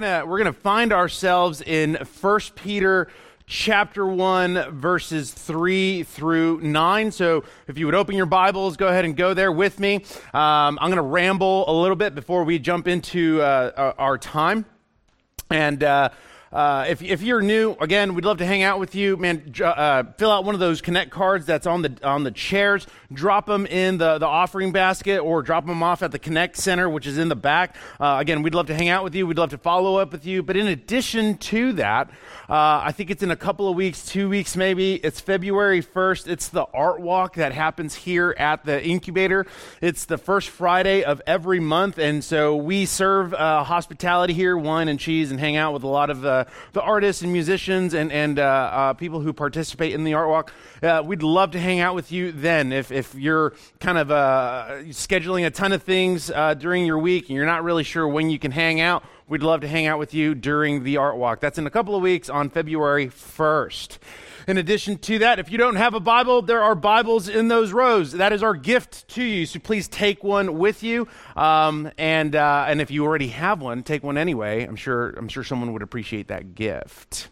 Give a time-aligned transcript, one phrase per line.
[0.00, 3.08] gonna, we're gonna find ourselves in 1 Peter
[3.46, 9.04] chapter 1 verses 3 through 9 so if you would open your bibles go ahead
[9.06, 9.96] and go there with me.
[10.34, 14.66] Um, i'm going to ramble a little bit before we jump into uh, our time.
[15.50, 16.10] And uh,
[16.52, 19.16] uh, if, if you're new, again, we'd love to hang out with you.
[19.16, 22.86] Man, uh, fill out one of those connect cards that's on the on the chairs.
[23.12, 26.88] Drop them in the, the offering basket or drop them off at the Connect Center,
[26.88, 27.76] which is in the back.
[27.98, 29.26] Uh, again, we'd love to hang out with you.
[29.26, 30.42] We'd love to follow up with you.
[30.42, 32.10] But in addition to that,
[32.50, 34.94] uh, I think it's in a couple of weeks, two weeks maybe.
[34.94, 36.28] It's February 1st.
[36.28, 39.46] It's the art walk that happens here at the incubator.
[39.80, 41.98] It's the first Friday of every month.
[41.98, 45.88] And so we serve uh, hospitality here, wine and cheese, and hang out with a
[45.88, 50.04] lot of uh, the artists and musicians and, and uh, uh, people who participate in
[50.04, 50.52] the art walk.
[50.82, 52.72] Uh, we'd love to hang out with you then.
[52.72, 54.08] If, if you're kind of
[54.88, 58.38] scheduling a ton of things during your week and you're not really sure when you
[58.38, 61.40] can hang out, We'd love to hang out with you during the art walk.
[61.40, 63.98] That's in a couple of weeks on February 1st.
[64.46, 67.70] In addition to that, if you don't have a Bible, there are Bibles in those
[67.70, 68.12] rows.
[68.12, 69.44] That is our gift to you.
[69.44, 71.08] So please take one with you.
[71.36, 74.64] Um, and uh, and if you already have one, take one anyway.
[74.64, 77.28] I'm sure I'm sure someone would appreciate that gift.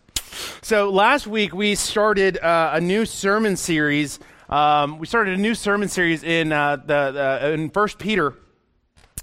[0.61, 4.19] So last week we started uh, a new sermon series.
[4.51, 7.11] Um, we started a new sermon series in uh, the,
[7.41, 8.35] the in First Peter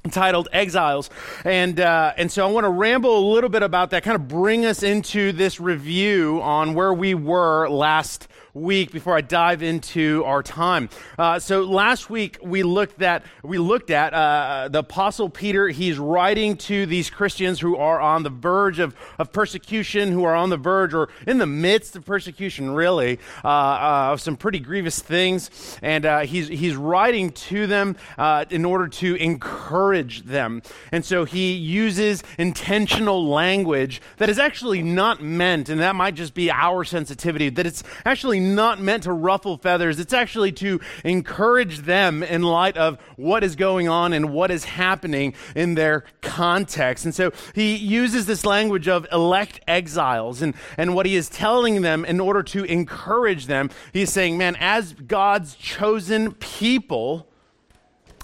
[0.05, 1.09] entitled Exiles.
[1.45, 4.27] And, uh, and so I want to ramble a little bit about that, kind of
[4.27, 10.23] bring us into this review on where we were last week before I dive into
[10.25, 10.89] our time.
[11.17, 15.69] Uh, so last week we looked at we looked at uh, the Apostle Peter.
[15.69, 20.35] He's writing to these Christians who are on the verge of, of persecution, who are
[20.35, 24.59] on the verge or in the midst of persecution, really, uh, uh of some pretty
[24.59, 25.79] grievous things.
[25.81, 30.61] And uh, he's he's writing to them uh, in order to encourage them.
[30.91, 36.35] And so he uses intentional language that is actually not meant, and that might just
[36.35, 39.99] be our sensitivity, that it's actually not meant to ruffle feathers.
[39.99, 44.65] It's actually to encourage them in light of what is going on and what is
[44.65, 47.05] happening in their context.
[47.05, 51.81] And so he uses this language of elect exiles and, and what he is telling
[51.81, 53.69] them in order to encourage them.
[53.91, 57.29] He's saying, man, as God's chosen people,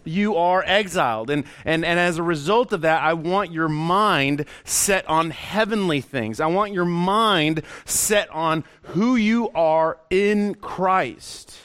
[0.10, 1.30] you are exiled.
[1.30, 6.02] And, and, and as a result of that, I want your mind set on heavenly
[6.02, 6.40] things.
[6.40, 11.56] I want your mind set on who you are in Christ.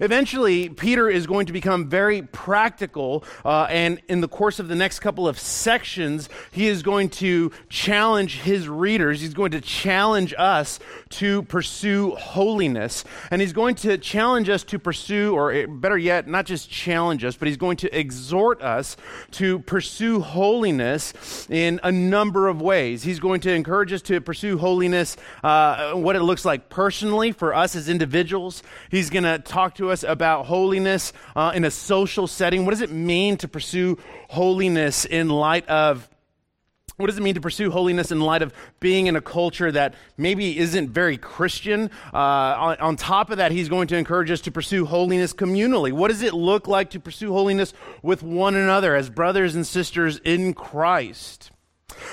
[0.00, 4.74] Eventually, Peter is going to become very practical, uh, and in the course of the
[4.74, 9.20] next couple of sections, he is going to challenge his readers.
[9.20, 10.80] He's going to challenge us
[11.18, 13.04] to pursue holiness.
[13.30, 17.24] And he's going to challenge us to pursue, or eh, better yet, not just challenge
[17.24, 18.96] us, but he's going to exhort us
[19.32, 21.12] to pursue holiness
[21.48, 23.02] in a number of ways.
[23.02, 27.54] He's going to encourage us to pursue holiness, uh, what it looks like personally for
[27.54, 28.62] us as individuals.
[28.90, 32.64] He's going to talk to us about holiness uh, in a social setting.
[32.64, 33.98] What does it mean to pursue
[34.28, 36.08] holiness in light of
[36.96, 39.94] what does it mean to pursue holiness in light of being in a culture that
[40.16, 41.90] maybe isn't very Christian?
[42.12, 45.92] Uh, on, on, top of that, he's going to encourage us to pursue holiness communally.
[45.92, 50.18] What does it look like to pursue holiness with one another as brothers and sisters
[50.24, 51.50] in Christ?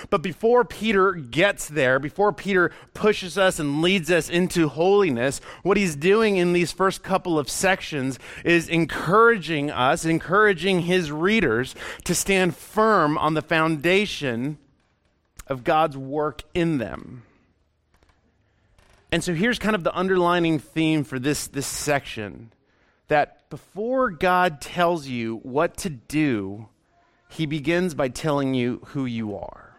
[0.09, 5.77] But before Peter gets there, before Peter pushes us and leads us into holiness, what
[5.77, 12.15] he's doing in these first couple of sections is encouraging us, encouraging his readers to
[12.15, 14.57] stand firm on the foundation
[15.47, 17.23] of God's work in them.
[19.11, 22.51] And so here's kind of the underlining theme for this, this section
[23.09, 26.69] that before God tells you what to do,
[27.27, 29.75] he begins by telling you who you are.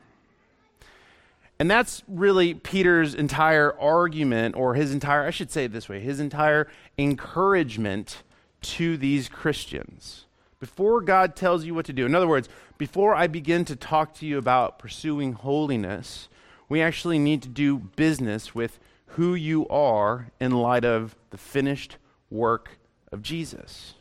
[1.58, 6.00] And that's really Peter's entire argument, or his entire, I should say it this way,
[6.00, 6.68] his entire
[6.98, 8.22] encouragement
[8.62, 10.26] to these Christians.
[10.62, 14.14] Before God tells you what to do, in other words, before I begin to talk
[14.14, 16.28] to you about pursuing holiness,
[16.68, 21.96] we actually need to do business with who you are in light of the finished
[22.30, 22.78] work
[23.10, 23.94] of Jesus.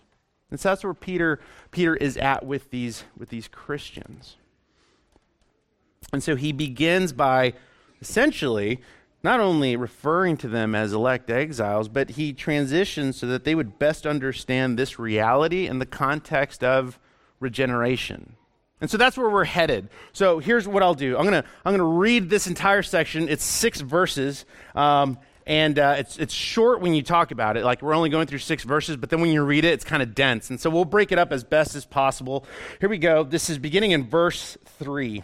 [0.51, 1.39] And so that's where Peter,
[1.71, 4.35] Peter is at with these, with these Christians.
[6.13, 7.53] And so he begins by
[8.01, 8.81] essentially
[9.23, 13.77] not only referring to them as elect exiles, but he transitions so that they would
[13.77, 16.97] best understand this reality in the context of
[17.39, 18.35] regeneration.
[18.79, 19.89] And so that's where we're headed.
[20.11, 21.15] So here's what I'll do.
[21.15, 23.29] I'm gonna I'm gonna read this entire section.
[23.29, 27.63] It's six verses, um, and uh, it's it's short when you talk about it.
[27.63, 30.01] Like we're only going through six verses, but then when you read it, it's kind
[30.01, 30.49] of dense.
[30.49, 32.43] And so we'll break it up as best as possible.
[32.79, 33.23] Here we go.
[33.23, 35.23] This is beginning in verse three.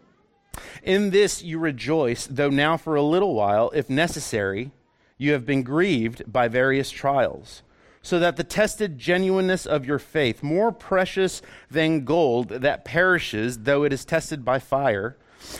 [0.83, 4.71] In this you rejoice, though now for a little while, if necessary,
[5.17, 7.61] you have been grieved by various trials,
[8.01, 13.83] so that the tested genuineness of your faith, more precious than gold that perishes, though
[13.83, 15.17] it is tested by fire,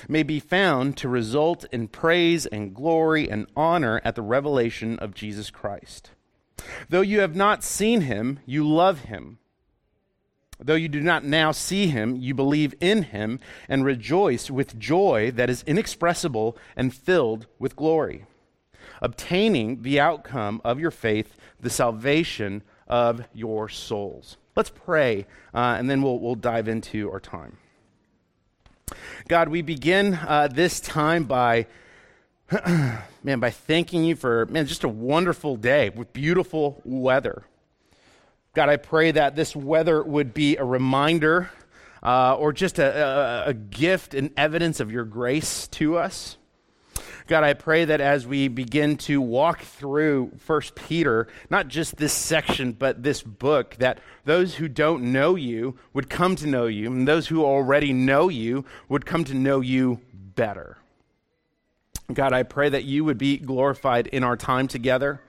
[0.07, 5.13] may be found to result in praise and glory and honor at the revelation of
[5.13, 6.11] Jesus Christ.
[6.89, 9.39] Though you have not seen him, you love him.
[10.63, 15.31] Though you do not now see him, you believe in him and rejoice with joy
[15.35, 18.25] that is inexpressible and filled with glory,
[19.01, 24.37] obtaining the outcome of your faith, the salvation of your souls.
[24.55, 27.57] Let's pray, uh, and then we'll, we'll dive into our time.
[29.27, 31.65] God, we begin uh, this time by,
[33.23, 37.45] man, by thanking you for, man, just a wonderful day with beautiful weather.
[38.53, 41.49] God, I pray that this weather would be a reminder
[42.03, 46.35] uh, or just a, a, a gift and evidence of your grace to us.
[47.27, 52.11] God, I pray that as we begin to walk through First Peter, not just this
[52.11, 56.87] section, but this book, that those who don't know you would come to know you,
[56.91, 60.77] and those who already know you would come to know you better.
[62.13, 65.21] God, I pray that you would be glorified in our time together.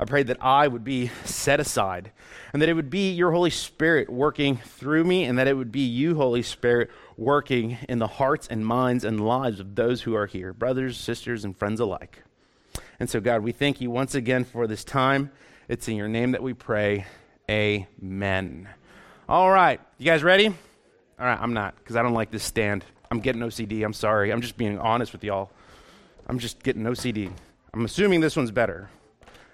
[0.00, 2.12] I pray that I would be set aside
[2.52, 5.72] and that it would be your Holy Spirit working through me and that it would
[5.72, 10.14] be you, Holy Spirit, working in the hearts and minds and lives of those who
[10.14, 12.22] are here, brothers, sisters, and friends alike.
[13.00, 15.30] And so, God, we thank you once again for this time.
[15.68, 17.06] It's in your name that we pray.
[17.50, 18.68] Amen.
[19.28, 19.80] All right.
[19.98, 20.46] You guys ready?
[20.46, 22.84] All right, I'm not because I don't like this stand.
[23.10, 23.84] I'm getting OCD.
[23.84, 24.30] I'm sorry.
[24.30, 25.50] I'm just being honest with y'all.
[26.26, 27.32] I'm just getting OCD.
[27.74, 28.90] I'm assuming this one's better.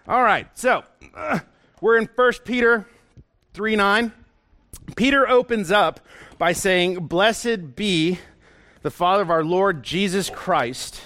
[0.07, 0.85] All right, so
[1.15, 1.39] uh,
[1.81, 2.87] we're in 1 Peter
[3.55, 4.13] 3 9.
[4.97, 6.01] Peter opens up
[6.37, 8.19] by saying, Blessed be
[8.83, 11.01] the Father of our Lord Jesus Christ.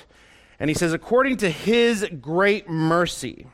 [0.59, 3.47] And he says, according to his great mercy.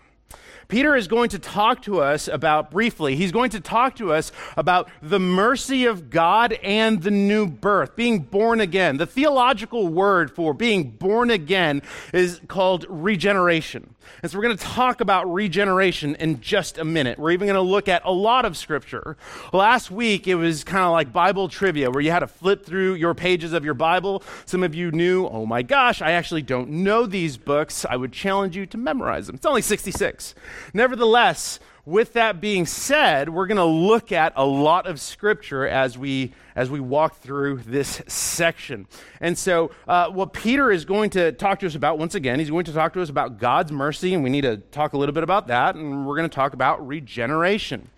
[0.68, 4.32] Peter is going to talk to us about briefly, he's going to talk to us
[4.56, 8.96] about the mercy of God and the new birth, being born again.
[8.96, 11.82] The theological word for being born again
[12.12, 13.94] is called regeneration.
[14.22, 17.18] And so we're going to talk about regeneration in just a minute.
[17.18, 19.16] We're even going to look at a lot of scripture.
[19.52, 22.94] Last week, it was kind of like Bible trivia where you had to flip through
[22.94, 24.22] your pages of your Bible.
[24.46, 27.84] Some of you knew, oh my gosh, I actually don't know these books.
[27.88, 29.36] I would challenge you to memorize them.
[29.36, 30.34] It's only 66.
[30.72, 35.98] Nevertheless, with that being said, we're going to look at a lot of scripture as
[35.98, 38.86] we as we walk through this section.
[39.20, 42.50] And so, uh, what Peter is going to talk to us about once again, he's
[42.50, 45.12] going to talk to us about God's mercy, and we need to talk a little
[45.12, 45.74] bit about that.
[45.74, 47.90] And we're going to talk about regeneration.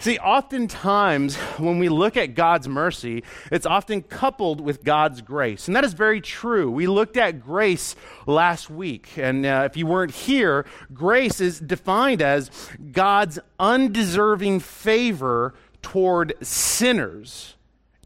[0.00, 5.66] See, oftentimes when we look at God's mercy, it's often coupled with God's grace.
[5.66, 6.70] And that is very true.
[6.70, 9.18] We looked at grace last week.
[9.18, 12.48] And uh, if you weren't here, grace is defined as
[12.92, 17.56] God's undeserving favor toward sinners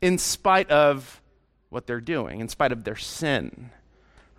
[0.00, 1.20] in spite of
[1.68, 3.70] what they're doing, in spite of their sin.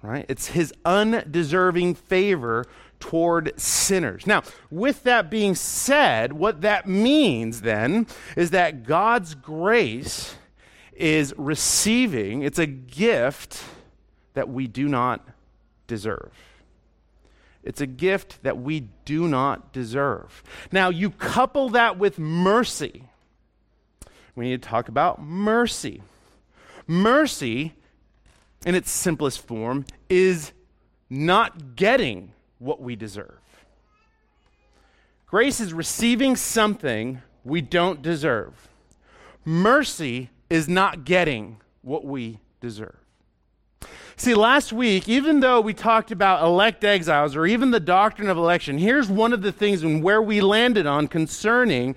[0.01, 0.25] Right?
[0.27, 2.65] It's his undeserving favor
[3.03, 4.25] toward sinners.
[4.25, 8.07] Now, with that being said, what that means then
[8.37, 10.35] is that God's grace
[10.93, 13.61] is receiving, it's a gift
[14.35, 15.27] that we do not
[15.85, 16.31] deserve.
[17.61, 20.41] It's a gift that we do not deserve.
[20.71, 23.09] Now, you couple that with mercy.
[24.33, 26.01] We need to talk about mercy.
[26.87, 27.73] Mercy,
[28.65, 30.53] in its simplest form, is
[31.09, 32.31] not getting
[32.63, 33.39] what we deserve.
[35.27, 38.69] Grace is receiving something we don't deserve.
[39.43, 42.95] Mercy is not getting what we deserve.
[44.15, 48.37] See, last week, even though we talked about elect exiles or even the doctrine of
[48.37, 51.95] election, here's one of the things and where we landed on concerning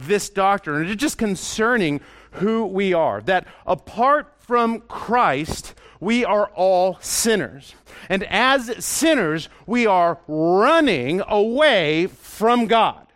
[0.00, 2.00] this doctrine, and just concerning
[2.32, 3.20] who we are.
[3.20, 7.74] That apart from Christ, we are all sinners.
[8.08, 13.08] And as sinners, we are running away from God.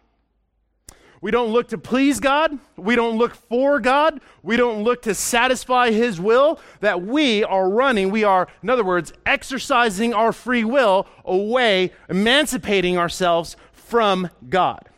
[1.20, 2.58] We don't look to please God.
[2.76, 4.20] We don't look for God.
[4.42, 6.58] We don't look to satisfy His will.
[6.80, 12.98] That we are running, we are, in other words, exercising our free will away, emancipating
[12.98, 14.88] ourselves from God.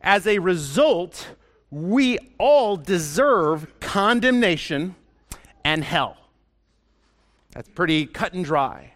[0.00, 1.28] As a result,
[1.70, 4.96] we all deserve condemnation
[5.64, 6.16] and hell.
[7.52, 8.94] That's pretty cut and dry.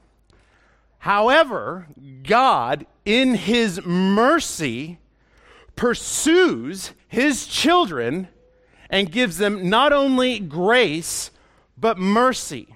[0.98, 1.86] However,
[2.22, 4.98] God, in His mercy,
[5.76, 8.28] pursues his children
[8.90, 11.30] and gives them not only grace,
[11.78, 12.68] but mercy.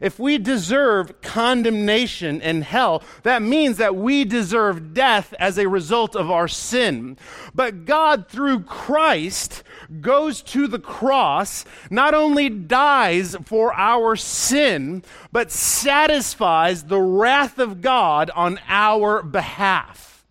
[0.00, 6.16] If we deserve condemnation and hell, that means that we deserve death as a result
[6.16, 7.18] of our sin.
[7.54, 9.62] But God, through Christ,
[10.00, 17.80] goes to the cross, not only dies for our sin, but satisfies the wrath of
[17.80, 20.24] God on our behalf.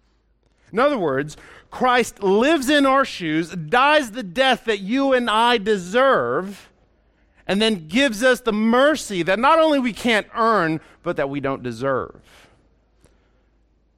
[0.72, 1.36] In other words,
[1.72, 6.70] Christ lives in our shoes, dies the death that you and I deserve,
[7.48, 11.40] and then gives us the mercy that not only we can't earn, but that we
[11.40, 12.22] don't deserve.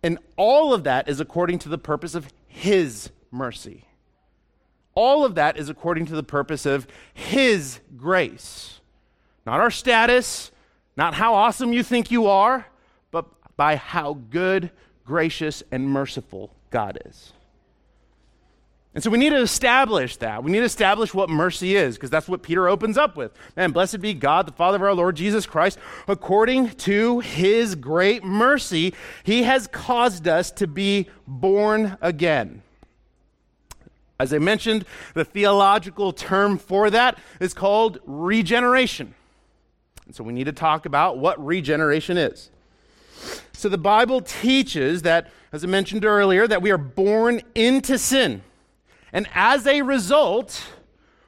[0.03, 3.85] And all of that is according to the purpose of His mercy.
[4.93, 8.79] All of that is according to the purpose of His grace.
[9.45, 10.51] Not our status,
[10.97, 12.67] not how awesome you think you are,
[13.09, 14.71] but by how good,
[15.05, 17.33] gracious, and merciful God is.
[18.93, 20.43] And so we need to establish that.
[20.43, 23.31] We need to establish what mercy is, because that's what Peter opens up with.
[23.55, 25.79] Man, blessed be God, the Father of our Lord Jesus Christ.
[26.09, 28.93] According to his great mercy,
[29.23, 32.63] he has caused us to be born again.
[34.21, 34.85] As I mentioned,
[35.15, 39.15] the theological term for that is called regeneration.
[40.05, 42.51] And so we need to talk about what regeneration is.
[43.51, 48.43] So the Bible teaches that, as I mentioned earlier, that we are born into sin.
[49.11, 50.63] And as a result,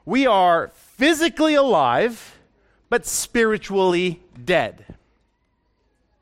[0.06, 2.38] we are physically alive,
[2.90, 4.86] but spiritually dead.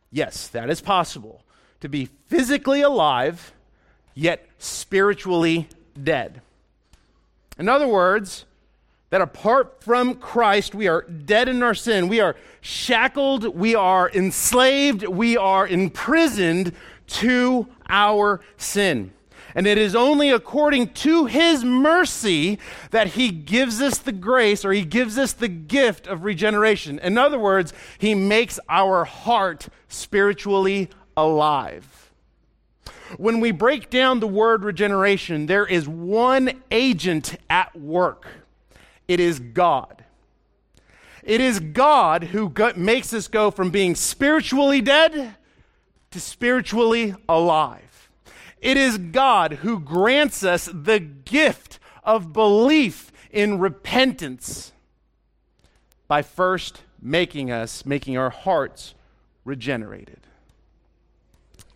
[0.10, 1.44] Yes, that is possible.
[1.82, 3.52] To be physically alive,
[4.14, 5.68] yet spiritually
[6.02, 6.42] dead.
[7.62, 8.46] In other words,
[9.12, 12.08] that apart from Christ, we are dead in our sin.
[12.08, 16.74] We are shackled, we are enslaved, we are imprisoned
[17.20, 19.14] to our sin.
[19.54, 22.58] And it is only according to his mercy
[22.90, 26.98] that he gives us the grace or he gives us the gift of regeneration.
[26.98, 32.01] In other words, he makes our heart spiritually alive.
[33.18, 38.28] When we break down the word regeneration, there is one agent at work
[39.12, 40.06] it is God.
[41.22, 45.36] It is God who makes us go from being spiritually dead
[46.12, 48.10] to spiritually alive.
[48.62, 54.72] It is God who grants us the gift of belief in repentance
[56.08, 58.94] by first making us, making our hearts
[59.44, 60.20] regenerated.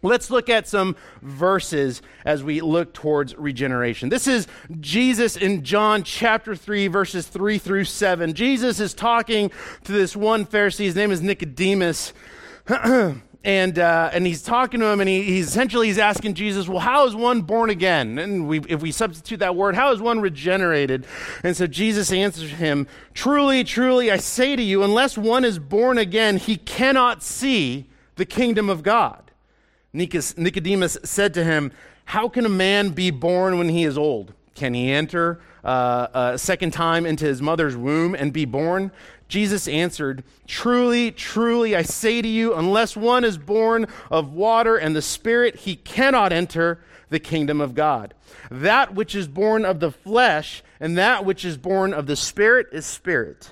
[0.05, 4.09] Let's look at some verses as we look towards regeneration.
[4.09, 4.47] This is
[4.79, 8.33] Jesus in John chapter 3, verses 3 through 7.
[8.35, 9.51] Jesus is talking
[9.83, 10.85] to this one Pharisee.
[10.85, 12.13] His name is Nicodemus.
[13.45, 16.79] and uh, and he's talking to him, and he, he's essentially he's asking Jesus, well,
[16.79, 18.17] how is one born again?
[18.17, 21.05] And we, if we substitute that word, how is one regenerated?
[21.43, 25.97] And so Jesus answers him, truly, truly, I say to you, unless one is born
[25.97, 29.24] again, he cannot see the kingdom of God.
[29.95, 31.71] Nicodemus said to him,
[32.05, 34.33] How can a man be born when he is old?
[34.53, 38.91] Can he enter uh, a second time into his mother's womb and be born?
[39.27, 44.95] Jesus answered, Truly, truly, I say to you, unless one is born of water and
[44.95, 48.13] the Spirit, he cannot enter the kingdom of God.
[48.51, 52.67] That which is born of the flesh and that which is born of the Spirit
[52.71, 53.51] is spirit.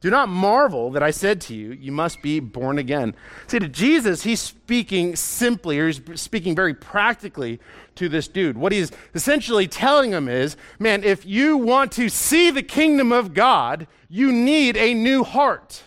[0.00, 3.14] Do not marvel that I said to you, You must be born again.
[3.46, 7.60] See, to Jesus, he's speaking simply, or he's speaking very practically
[7.94, 8.58] to this dude.
[8.58, 13.32] What he's essentially telling him is man, if you want to see the kingdom of
[13.32, 15.82] God, you need a new heart.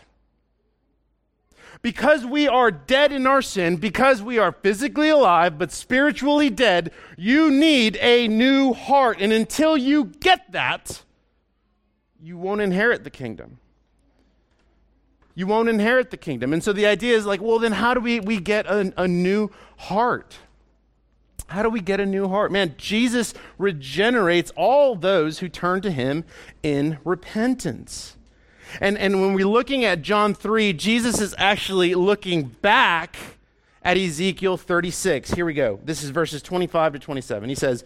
[1.82, 6.92] Because we are dead in our sin, because we are physically alive but spiritually dead,
[7.16, 9.22] you need a new heart.
[9.22, 11.04] And until you get that,
[12.22, 13.60] you won't inherit the kingdom
[15.39, 16.51] you won't inherit the kingdom.
[16.51, 19.08] And so the idea is like, well, then how do we, we get a, a
[19.08, 20.36] new heart?
[21.48, 22.51] How do we get a new heart?
[22.51, 26.25] Man, Jesus regenerates all those who turn to him
[26.62, 28.17] in repentance.
[28.81, 33.15] And, and when we're looking at John 3, Jesus is actually looking back
[33.81, 35.31] at Ezekiel 36.
[35.31, 35.79] Here we go.
[35.86, 37.48] This is verses 25 to 27.
[37.48, 37.86] He says,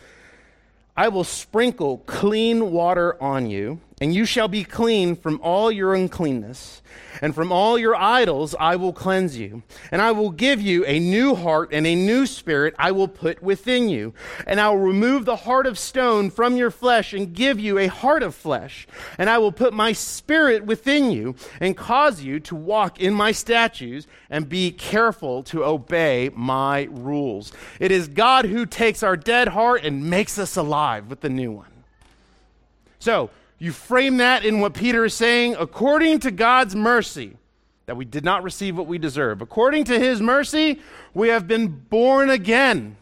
[0.98, 5.95] I will sprinkle clean water on you, and you shall be clean from all your
[5.95, 6.81] uncleanness.
[7.22, 9.63] And from all your idols I will cleanse you.
[9.91, 13.41] And I will give you a new heart and a new spirit I will put
[13.41, 14.13] within you.
[14.45, 17.88] And I will remove the heart of stone from your flesh and give you a
[17.88, 18.88] heart of flesh.
[19.17, 23.31] And I will put my spirit within you and cause you to walk in my
[23.31, 27.53] statutes and be careful to obey my rules.
[27.79, 31.53] It is God who takes our dead heart and makes us alive with the new
[31.53, 31.72] one.
[33.00, 33.29] So,
[33.63, 37.38] you frame that in what Peter is saying according to God's mercy,
[37.86, 39.41] that we did not receive what we deserve.
[39.41, 40.82] According to his mercy,
[41.13, 42.98] we have been born again.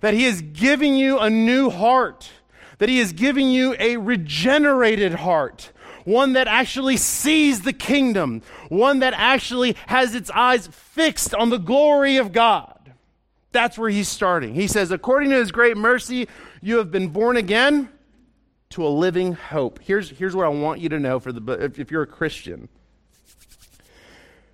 [0.00, 2.30] That he is giving you a new heart.
[2.78, 5.70] That he is giving you a regenerated heart.
[6.04, 8.42] One that actually sees the kingdom.
[8.70, 12.92] One that actually has its eyes fixed on the glory of God.
[13.52, 14.52] That's where he's starting.
[14.52, 16.26] He says, according to his great mercy,
[16.60, 17.88] you have been born again
[18.70, 19.80] to a living hope.
[19.82, 22.68] Here's, here's what I want you to know for the, if, if you're a Christian.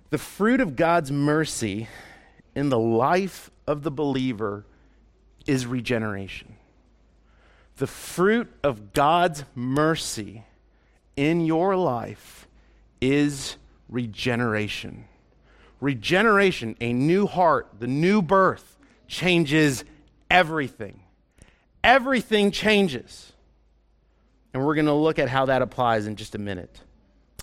[0.09, 1.87] The fruit of God's mercy
[2.55, 4.65] in the life of the believer
[5.45, 6.55] is regeneration.
[7.77, 10.43] The fruit of God's mercy
[11.15, 12.47] in your life
[12.99, 13.57] is
[13.87, 15.05] regeneration.
[15.79, 19.85] Regeneration, a new heart, the new birth, changes
[20.31, 21.01] everything.
[21.83, 23.33] Everything changes.
[24.57, 26.81] And we're going to look at how that applies in just a minute.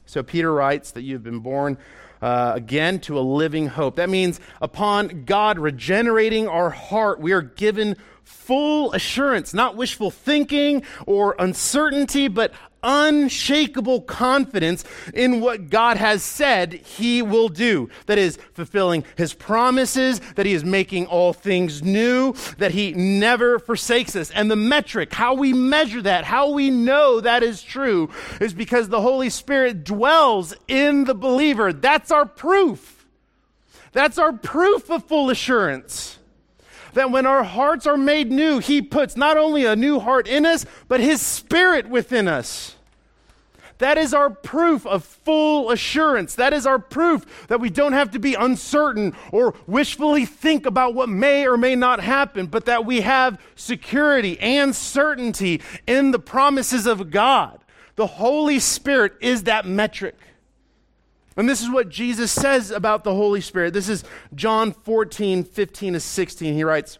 [0.04, 1.78] So, Peter writes that you've been born
[2.20, 3.94] uh, again to a living hope.
[3.96, 10.82] That means upon God regenerating our heart, we are given full assurance, not wishful thinking
[11.06, 12.52] or uncertainty, but
[12.84, 17.88] unshakable confidence in what God has said he will do.
[18.06, 23.58] That is, fulfilling his promises, that he is making all things new, that he never
[23.58, 24.30] forsakes us.
[24.30, 28.10] And the metric, how we measure that, how we know that is true,
[28.40, 31.72] is because the Holy Spirit dwells in the believer.
[31.72, 33.06] That's our proof.
[33.92, 36.18] That's our proof of full assurance
[36.94, 40.46] that when our hearts are made new, He puts not only a new heart in
[40.46, 42.74] us, but His Spirit within us.
[43.78, 46.36] That is our proof of full assurance.
[46.36, 50.94] That is our proof that we don't have to be uncertain or wishfully think about
[50.94, 56.18] what may or may not happen, but that we have security and certainty in the
[56.18, 57.60] promises of God.
[57.96, 60.16] The Holy Spirit is that metric.
[61.36, 63.72] And this is what Jesus says about the Holy Spirit.
[63.72, 66.54] This is John 14, 15 to 16.
[66.54, 66.98] He writes,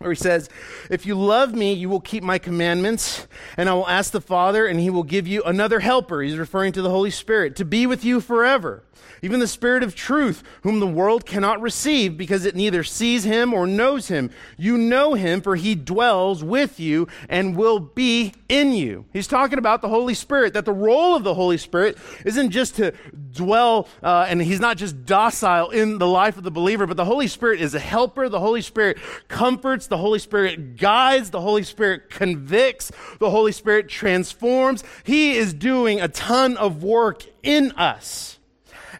[0.00, 0.48] or he says,
[0.90, 3.26] If you love me, you will keep my commandments,
[3.56, 6.22] and I will ask the Father, and he will give you another helper.
[6.22, 8.84] He's referring to the Holy Spirit, to be with you forever
[9.22, 13.54] even the Spirit of truth, whom the world cannot receive because it neither sees him
[13.54, 14.30] or knows him.
[14.56, 19.04] You know him, for he dwells with you and will be in you.
[19.12, 22.76] He's talking about the Holy Spirit, that the role of the Holy Spirit isn't just
[22.76, 22.92] to
[23.32, 27.04] dwell, uh, and he's not just docile in the life of the believer, but the
[27.04, 28.28] Holy Spirit is a helper.
[28.28, 29.86] The Holy Spirit comforts.
[29.86, 31.30] The Holy Spirit guides.
[31.30, 32.90] The Holy Spirit convicts.
[33.18, 34.84] The Holy Spirit transforms.
[35.04, 38.38] He is doing a ton of work in us.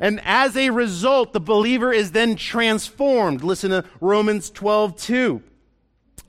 [0.02, 3.44] And as a result, the believer is then transformed.
[3.44, 5.42] Listen to Romans 12, 2.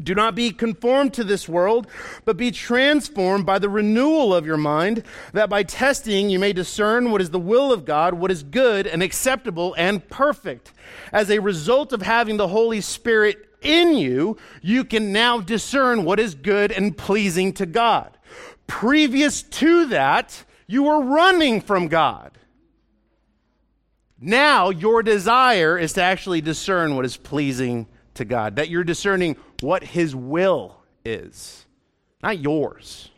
[0.03, 1.87] Do not be conformed to this world,
[2.23, 7.09] but be transformed by the renewal of your mind, that by testing you may discern
[7.09, 10.71] what is the will of God, what is good and acceptable and perfect.
[11.11, 16.19] As a result of having the Holy Spirit in you, you can now discern what
[16.19, 18.19] is good and pleasing to God.
[18.67, 22.37] Previous to that, you were running from God.
[24.25, 29.35] Now, your desire is to actually discern what is pleasing to God, that you're discerning
[29.59, 31.65] what His will is,
[32.21, 33.09] not yours.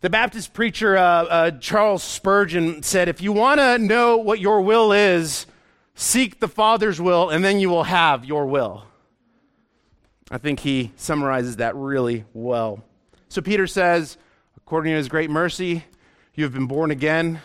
[0.00, 4.60] The Baptist preacher uh, uh, Charles Spurgeon said, If you want to know what your
[4.60, 5.44] will is,
[5.96, 8.84] seek the Father's will, and then you will have your will.
[10.30, 12.84] I think he summarizes that really well.
[13.28, 14.18] So Peter says,
[14.56, 15.84] according to his great mercy,
[16.32, 17.40] you have been born again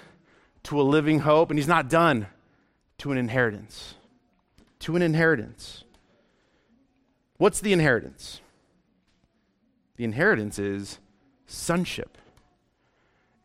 [0.66, 2.28] to a living hope, and he's not done,
[2.98, 3.96] to an inheritance.
[4.80, 5.84] To an inheritance.
[7.38, 8.42] What's the inheritance?
[9.98, 11.00] The inheritance is
[11.46, 12.18] sonship,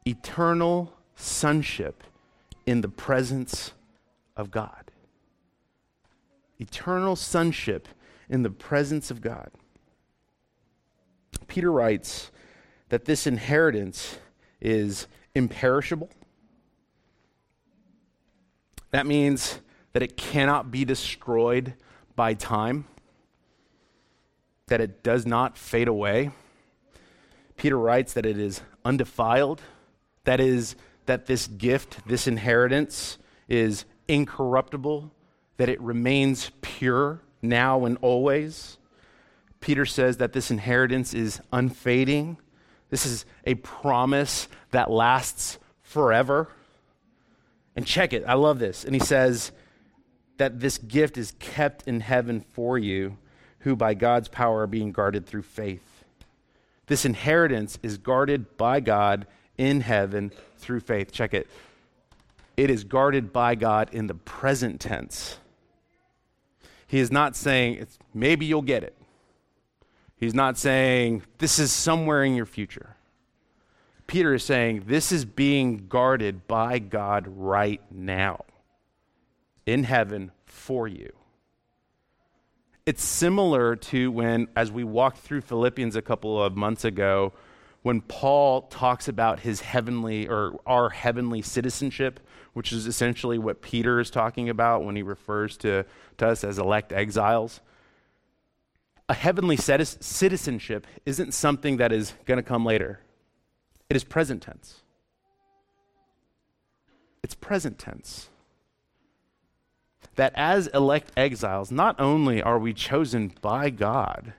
[0.04, 2.02] eternal sonship
[2.66, 3.72] in the presence
[4.36, 4.90] of God.
[6.58, 7.88] Eternal sonship
[8.28, 9.50] in the presence of God.
[11.48, 12.30] Peter writes
[12.88, 14.18] that this inheritance
[14.60, 16.08] is imperishable,
[18.90, 19.60] that means
[19.92, 21.74] that it cannot be destroyed
[22.16, 22.84] by time.
[24.70, 26.30] that it does not fade away.
[27.56, 29.60] Peter writes that it is undefiled.
[30.24, 30.76] That is,
[31.06, 35.10] that this gift, this inheritance, is incorruptible,
[35.56, 38.78] that it remains pure now and always.
[39.58, 42.38] Peter says that this inheritance is unfading.
[42.90, 46.48] This is a promise that lasts forever.
[47.76, 48.84] And check it, I love this.
[48.84, 49.52] And he says
[50.38, 53.16] that this gift is kept in heaven for you,
[53.60, 56.04] who by God's power are being guarded through faith.
[56.86, 61.12] This inheritance is guarded by God in heaven through faith.
[61.12, 61.46] Check it.
[62.56, 65.38] It is guarded by God in the present tense.
[66.86, 68.96] He is not saying, it's, maybe you'll get it.
[70.16, 72.96] He's not saying, this is somewhere in your future.
[74.10, 78.44] Peter is saying, this is being guarded by God right now
[79.66, 81.12] in heaven for you.
[82.84, 87.34] It's similar to when, as we walked through Philippians a couple of months ago,
[87.82, 92.18] when Paul talks about his heavenly or our heavenly citizenship,
[92.52, 95.86] which is essentially what Peter is talking about when he refers to,
[96.18, 97.60] to us as elect exiles.
[99.08, 102.98] A heavenly citizenship isn't something that is going to come later,
[103.90, 104.80] it is present tense.
[107.22, 108.28] It's present tense.
[110.14, 114.32] That as elect exiles, not only are we chosen by God,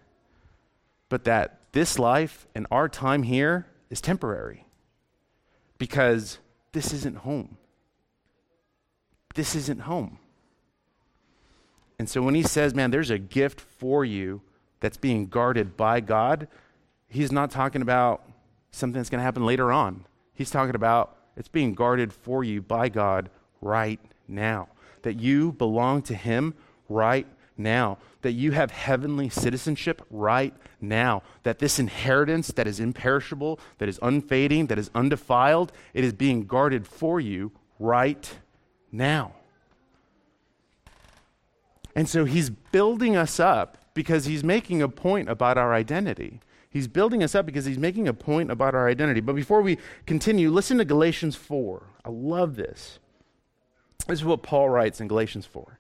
[1.10, 4.66] but that this life and our time here is temporary
[5.78, 6.40] because
[6.72, 7.58] this isn't home.
[9.36, 10.20] This isn't home.
[12.00, 14.42] And so when he says, man, there's a gift for you
[14.80, 16.48] that's being guarded by God,
[17.08, 18.24] he's not talking about
[18.72, 20.06] something that's going to happen later on.
[20.34, 23.30] He's talking about it's being guarded for you by God
[23.62, 24.70] right now.
[25.04, 26.54] That you belong to him
[26.90, 33.60] right now, that you have heavenly citizenship right now, that this inheritance that is imperishable,
[33.78, 38.38] that is unfading, that is undefiled, it is being guarded for you right
[38.92, 39.34] now.
[41.96, 46.40] And so he's building us up because he's making a point about our identity.
[46.72, 49.20] He's building us up because he's making a point about our identity.
[49.20, 51.84] But before we continue, listen to Galatians 4.
[52.06, 52.98] I love this.
[54.08, 55.80] This is what Paul writes in Galatians 4.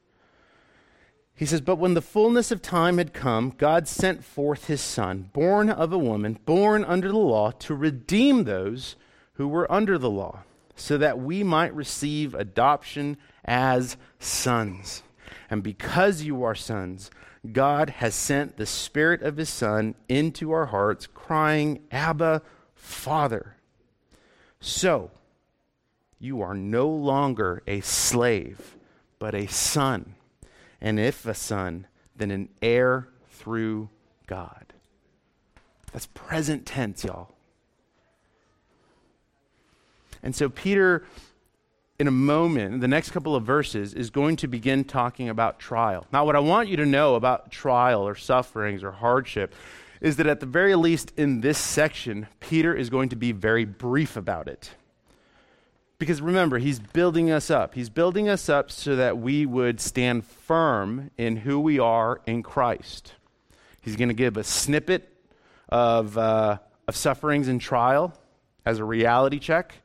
[1.33, 5.29] He says, But when the fullness of time had come, God sent forth his Son,
[5.31, 8.97] born of a woman, born under the law, to redeem those
[9.33, 10.43] who were under the law,
[10.75, 15.03] so that we might receive adoption as sons.
[15.49, 17.09] And because you are sons,
[17.49, 22.41] God has sent the Spirit of his Son into our hearts, crying, Abba,
[22.75, 23.55] Father.
[24.59, 25.11] So,
[26.19, 28.75] you are no longer a slave,
[29.17, 30.15] but a son
[30.81, 33.89] and if a son, then an heir through
[34.25, 34.73] God.
[35.93, 37.35] That's present tense, y'all.
[40.23, 41.05] And so Peter,
[42.01, 46.07] in a moment, the next couple of verses, is going to begin talking about trial.
[46.11, 49.53] Now, what I want you to know about trial or sufferings or hardship
[50.01, 53.65] is that at the very least in this section, Peter is going to be very
[53.65, 54.71] brief about it.
[55.99, 57.75] Because remember, he's building us up.
[57.75, 62.41] He's building us up so that we would stand firm in who we are in
[62.41, 63.13] Christ.
[63.79, 65.07] He's going to give a snippet
[65.69, 68.11] of, uh, of sufferings and trial
[68.65, 69.75] as a reality check.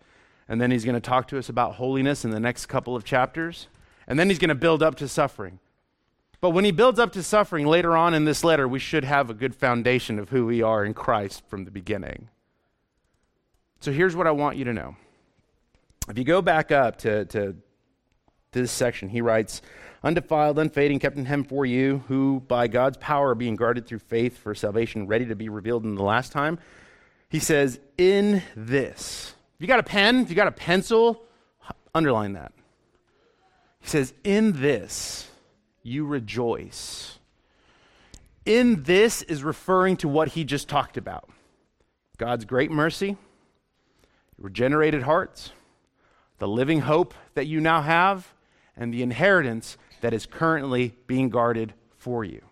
[0.49, 3.05] And then he's going to talk to us about holiness in the next couple of
[3.05, 3.69] chapters.
[4.07, 5.59] And then he's going to build up to suffering.
[6.41, 9.31] But when he builds up to suffering later on in this letter, we should have
[9.31, 12.29] a good foundation of who we are in Christ from the beginning.
[13.81, 14.97] So here's what I want you to know
[16.09, 17.57] if you go back up to, to
[18.53, 19.63] this section, he writes,
[20.05, 23.99] Undefiled, unfading, kept in him for you, who by God's power are being guarded through
[24.01, 26.59] faith for salvation, ready to be revealed in the last time.
[27.29, 29.35] He says, In this.
[29.57, 31.23] If you got a pen, if you got a pencil,
[31.95, 32.53] underline that.
[33.81, 35.31] He says, In this
[35.83, 37.19] you rejoice.
[38.45, 41.31] In this is referring to what he just talked about
[42.19, 43.17] God's great mercy,
[44.37, 45.53] regenerated hearts,
[46.39, 48.35] the living hope that you now have,
[48.77, 52.43] and the inheritance that is currently being guarded for you.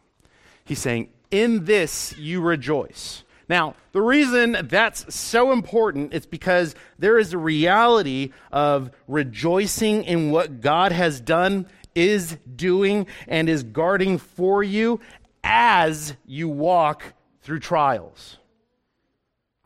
[0.64, 3.23] He's saying, In this you rejoice.
[3.48, 10.30] Now, the reason that's so important is because there is a reality of rejoicing in
[10.30, 15.00] what God has done, is doing, and is guarding for you
[15.42, 17.04] as you walk
[17.42, 18.38] through trials.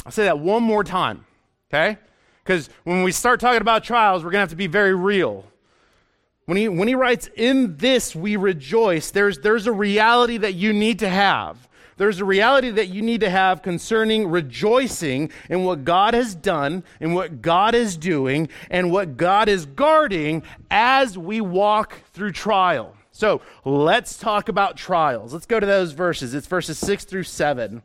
[0.05, 1.25] I'll say that one more time,
[1.71, 1.99] okay?
[2.43, 5.45] Because when we start talking about trials, we're going to have to be very real.
[6.47, 10.73] When he, when he writes, In this we rejoice, there's, there's a reality that you
[10.73, 11.68] need to have
[11.99, 16.85] there's a reality that you need to have concerning rejoicing in what God has done,
[17.01, 22.95] in what God is doing, and what God is guarding as we walk through trial.
[23.13, 25.33] So let's talk about trials.
[25.33, 26.35] Let's go to those verses.
[26.35, 27.83] It's verses 6 through 7.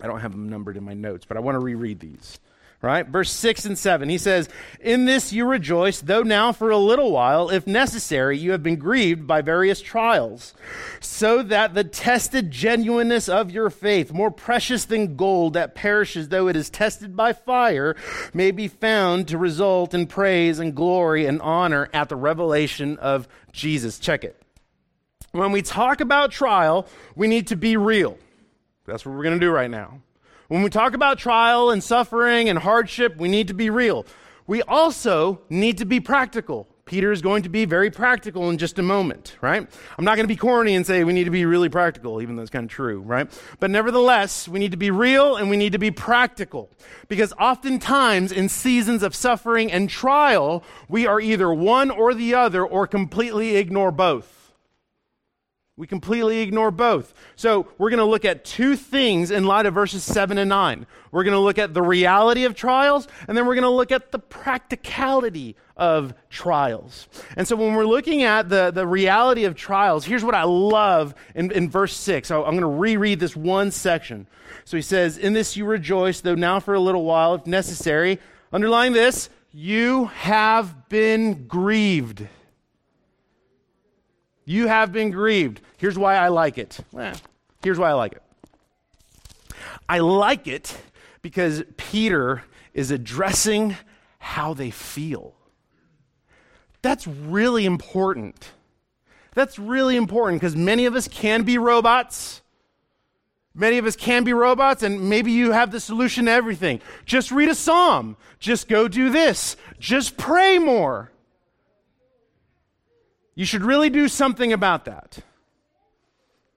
[0.00, 2.40] I don't have them numbered in my notes, but I want to reread these
[2.84, 3.06] right?
[3.06, 4.08] Verse 6 and 7.
[4.08, 8.52] He says, In this you rejoice, though now for a little while, if necessary, you
[8.52, 10.54] have been grieved by various trials,
[11.00, 16.48] so that the tested genuineness of your faith, more precious than gold that perishes though
[16.48, 17.96] it is tested by fire,
[18.32, 23.26] may be found to result in praise and glory and honor at the revelation of
[23.52, 23.98] Jesus.
[23.98, 24.40] Check it.
[25.32, 28.18] When we talk about trial, we need to be real.
[28.86, 30.00] That's what we're going to do right now.
[30.54, 34.06] When we talk about trial and suffering and hardship, we need to be real.
[34.46, 36.68] We also need to be practical.
[36.84, 39.68] Peter is going to be very practical in just a moment, right?
[39.98, 42.36] I'm not going to be corny and say we need to be really practical, even
[42.36, 43.28] though it's kind of true, right?
[43.58, 46.70] But nevertheless, we need to be real and we need to be practical.
[47.08, 52.64] Because oftentimes in seasons of suffering and trial, we are either one or the other
[52.64, 54.43] or completely ignore both.
[55.76, 57.12] We completely ignore both.
[57.34, 60.86] So, we're going to look at two things in light of verses 7 and 9.
[61.10, 63.90] We're going to look at the reality of trials, and then we're going to look
[63.90, 67.08] at the practicality of trials.
[67.36, 71.12] And so, when we're looking at the, the reality of trials, here's what I love
[71.34, 72.28] in, in verse 6.
[72.28, 74.28] So, I'm going to reread this one section.
[74.64, 78.20] So, he says, In this you rejoice, though now for a little while, if necessary.
[78.52, 82.28] Underlying this, you have been grieved
[84.44, 85.60] you have been grieved.
[85.76, 86.78] Here's why I like it.
[86.98, 87.14] Eh,
[87.62, 88.22] here's why I like it.
[89.88, 90.76] I like it
[91.22, 93.76] because Peter is addressing
[94.18, 95.34] how they feel.
[96.82, 98.50] That's really important.
[99.34, 102.42] That's really important because many of us can be robots.
[103.54, 106.80] Many of us can be robots, and maybe you have the solution to everything.
[107.04, 108.16] Just read a psalm.
[108.40, 109.56] Just go do this.
[109.78, 111.12] Just pray more.
[113.34, 115.18] You should really do something about that.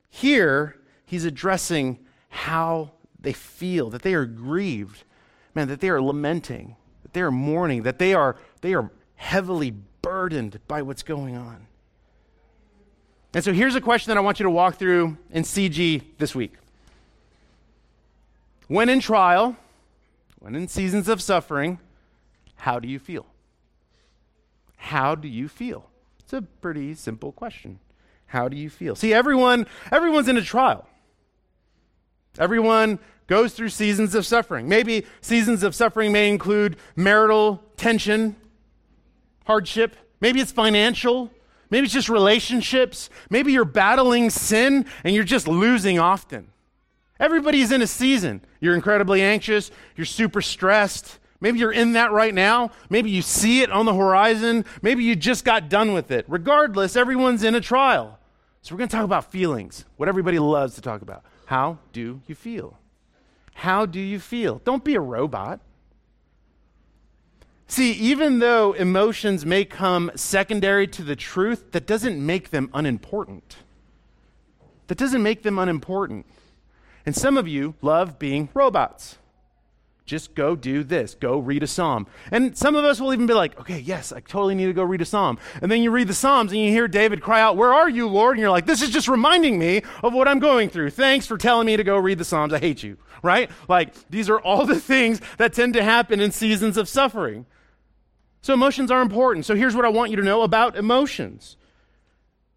[0.09, 5.03] Here, he's addressing how they feel, that they are grieved,
[5.55, 9.71] man, that they are lamenting, that they are mourning, that they are, they are heavily
[10.01, 11.67] burdened by what's going on.
[13.33, 16.33] And so here's a question that I want you to walk through in CG this
[16.33, 16.53] week.
[18.67, 19.55] When in trial,
[20.39, 21.79] when in seasons of suffering,
[22.55, 23.25] how do you feel?
[24.77, 25.89] How do you feel?
[26.27, 27.79] It's a pretty simple question.
[28.25, 28.97] How do you feel?
[28.97, 30.85] See, everyone, everyone's in a trial.
[32.37, 34.67] Everyone goes through seasons of suffering.
[34.67, 38.35] Maybe seasons of suffering may include marital tension,
[39.45, 39.95] hardship.
[40.19, 41.31] Maybe it's financial.
[41.69, 43.09] Maybe it's just relationships.
[43.29, 46.49] Maybe you're battling sin and you're just losing often.
[47.21, 48.41] Everybody's in a season.
[48.59, 49.71] You're incredibly anxious.
[49.95, 51.19] You're super stressed.
[51.39, 52.71] Maybe you're in that right now.
[52.89, 54.65] Maybe you see it on the horizon.
[54.81, 56.25] Maybe you just got done with it.
[56.27, 58.17] Regardless, everyone's in a trial.
[58.61, 61.23] So we're going to talk about feelings, what everybody loves to talk about.
[61.45, 62.77] How do you feel?
[63.53, 64.61] How do you feel?
[64.65, 65.61] Don't be a robot.
[67.67, 73.57] See, even though emotions may come secondary to the truth, that doesn't make them unimportant.
[74.87, 76.25] That doesn't make them unimportant.
[77.05, 79.17] And some of you love being robots.
[80.07, 81.13] Just go do this.
[81.15, 82.07] Go read a psalm.
[82.31, 84.83] And some of us will even be like, okay, yes, I totally need to go
[84.83, 85.37] read a psalm.
[85.61, 88.07] And then you read the psalms and you hear David cry out, Where are you,
[88.07, 88.37] Lord?
[88.37, 90.91] And you're like, This is just reminding me of what I'm going through.
[90.91, 92.53] Thanks for telling me to go read the psalms.
[92.53, 93.51] I hate you, right?
[93.67, 97.45] Like, these are all the things that tend to happen in seasons of suffering.
[98.41, 99.45] So emotions are important.
[99.45, 101.57] So here's what I want you to know about emotions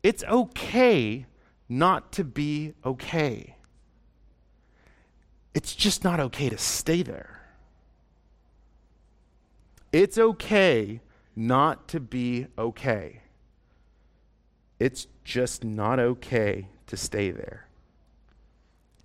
[0.04, 1.26] it's okay
[1.68, 3.56] not to be okay.
[5.52, 7.39] It's just not okay to stay there.
[9.92, 11.00] It's okay
[11.34, 13.20] not to be okay.
[14.78, 17.66] It's just not okay to stay there.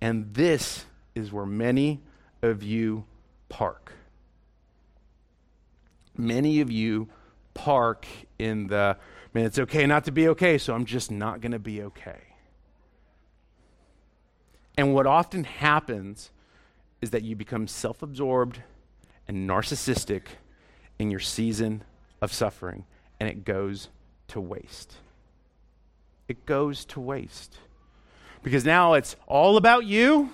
[0.00, 2.00] And this is where many
[2.42, 3.04] of you
[3.48, 3.92] park.
[6.16, 7.08] Many of you
[7.54, 8.06] park
[8.38, 8.96] in the,
[9.34, 12.20] man, it's okay not to be okay, so I'm just not going to be okay.
[14.76, 16.30] And what often happens
[17.00, 18.62] is that you become self absorbed
[19.26, 20.22] and narcissistic
[20.98, 21.82] in your season
[22.20, 22.84] of suffering,
[23.20, 23.88] and it goes
[24.28, 24.96] to waste.
[26.28, 27.58] It goes to waste.
[28.42, 30.30] Because now it's all about you,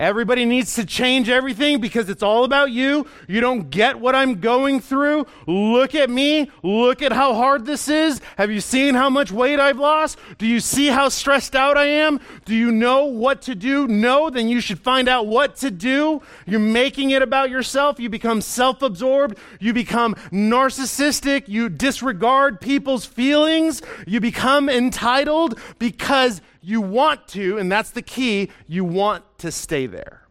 [0.00, 3.06] everybody needs to change everything because it's all about you.
[3.28, 5.26] You don't get what I'm going through.
[5.46, 6.50] Look at me.
[6.62, 8.20] Look at how hard this is.
[8.36, 10.18] Have you seen how much weight I've lost?
[10.38, 12.18] Do you see how stressed out I am?
[12.46, 13.86] Do you know what to do?
[13.86, 16.22] No, then you should find out what to do.
[16.46, 18.00] You're making it about yourself.
[18.00, 19.38] You become self absorbed.
[19.60, 21.46] You become narcissistic.
[21.46, 23.82] You disregard people's feelings.
[24.06, 29.86] You become entitled because you want to, and that's the key, you want to stay
[29.86, 30.22] there.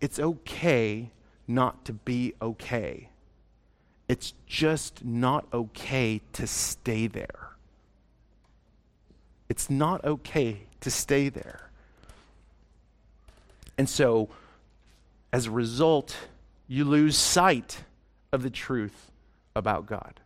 [0.00, 1.10] It's okay
[1.46, 3.08] not to be okay.
[4.08, 7.50] It's just not okay to stay there.
[9.48, 11.70] It's not okay to stay there.
[13.76, 14.28] And so,
[15.32, 16.16] as a result,
[16.68, 17.84] you lose sight
[18.32, 19.10] of the truth
[19.54, 20.20] about God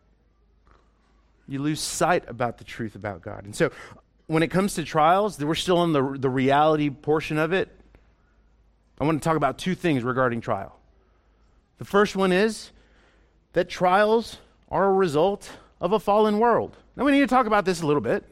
[1.47, 3.45] you lose sight about the truth about God.
[3.45, 3.71] And so
[4.27, 7.69] when it comes to trials, we're still in the, the reality portion of it.
[8.99, 10.79] I want to talk about two things regarding trial.
[11.77, 12.71] The first one is
[13.53, 14.37] that trials
[14.69, 15.49] are a result
[15.81, 16.77] of a fallen world.
[16.95, 18.23] Now we need to talk about this a little bit.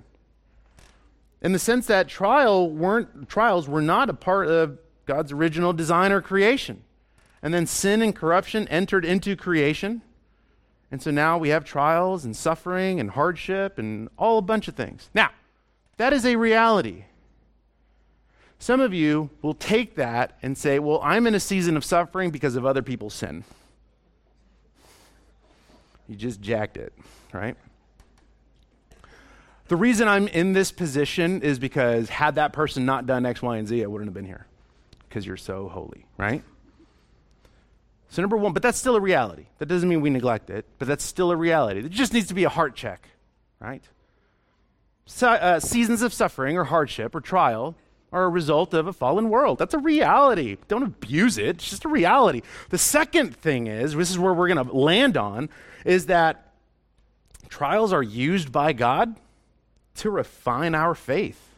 [1.41, 6.13] In the sense that trial weren't trials were not a part of God's original design
[6.13, 6.83] or creation.
[7.41, 10.01] And then sin and corruption entered into creation
[10.93, 14.75] and so now we have trials and suffering and hardship and all a bunch of
[14.75, 15.09] things.
[15.15, 15.31] Now,
[15.97, 17.05] that is a reality.
[18.59, 22.31] Some of you will take that and say, well, I'm in a season of suffering
[22.31, 23.43] because of other people's sin.
[26.07, 26.93] You just jacked it,
[27.33, 27.57] right?
[29.67, 33.57] The reason I'm in this position is because had that person not done X, Y,
[33.57, 34.45] and Z, I wouldn't have been here
[35.07, 36.43] because you're so holy, right?
[38.09, 39.47] So, number one, but that's still a reality.
[39.57, 41.79] That doesn't mean we neglect it, but that's still a reality.
[41.79, 43.07] It just needs to be a heart check,
[43.59, 43.83] right?
[45.21, 47.75] Uh, seasons of suffering or hardship or trial
[48.11, 49.57] are a result of a fallen world.
[49.57, 50.57] That's a reality.
[50.67, 51.47] Don't abuse it.
[51.47, 52.41] It's just a reality.
[52.69, 55.49] The second thing is, this is where we're going to land on,
[55.83, 56.53] is that
[57.49, 59.15] trials are used by God
[59.95, 61.52] to refine our faith.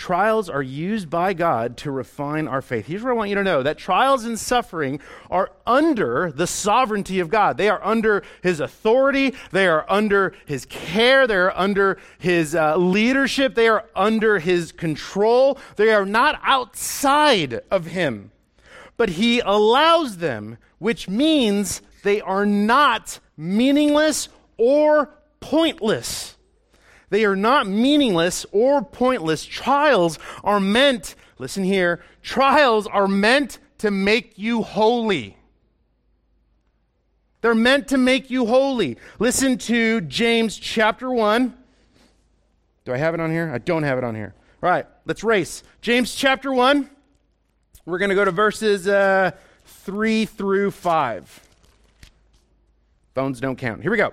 [0.00, 2.86] Trials are used by God to refine our faith.
[2.86, 4.98] Here's what I want you to know that trials and suffering
[5.30, 7.58] are under the sovereignty of God.
[7.58, 12.78] They are under His authority, they are under His care, they are under His uh,
[12.78, 15.58] leadership, they are under His control.
[15.76, 18.30] They are not outside of Him,
[18.96, 25.10] but He allows them, which means they are not meaningless or
[25.40, 26.38] pointless.
[27.10, 29.44] They are not meaningless or pointless.
[29.44, 35.36] Trials are meant, listen here, trials are meant to make you holy.
[37.40, 38.96] They're meant to make you holy.
[39.18, 41.54] Listen to James chapter 1.
[42.84, 43.50] Do I have it on here?
[43.52, 44.34] I don't have it on here.
[44.62, 45.62] All right, let's race.
[45.80, 46.88] James chapter 1.
[47.86, 49.32] We're going to go to verses uh,
[49.64, 51.46] 3 through 5.
[53.14, 53.82] Phones don't count.
[53.82, 54.12] Here we go.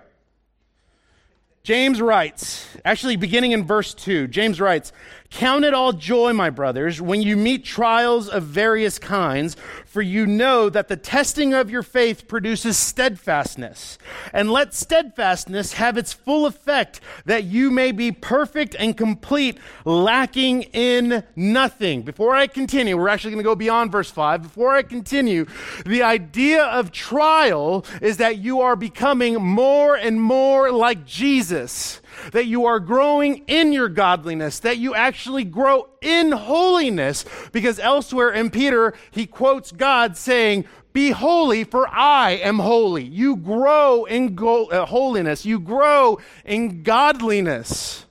[1.68, 4.94] James writes, actually beginning in verse 2, James writes,
[5.30, 10.26] Count it all joy, my brothers, when you meet trials of various kinds, for you
[10.26, 13.98] know that the testing of your faith produces steadfastness.
[14.32, 20.64] And let steadfastness have its full effect, that you may be perfect and complete, lacking
[20.74, 22.04] in nothing.
[22.04, 24.42] Before I continue, we're actually going to go beyond verse 5.
[24.42, 25.46] Before I continue,
[25.86, 32.02] the idea of trial is that you are becoming more and more like Jesus
[32.32, 37.26] that you are growing in your godliness, that you actually grow in holiness.
[37.52, 43.04] Because elsewhere in Peter, he quotes God saying, Be holy, for I am holy.
[43.04, 48.06] You grow in go- uh, holiness, you grow in godliness.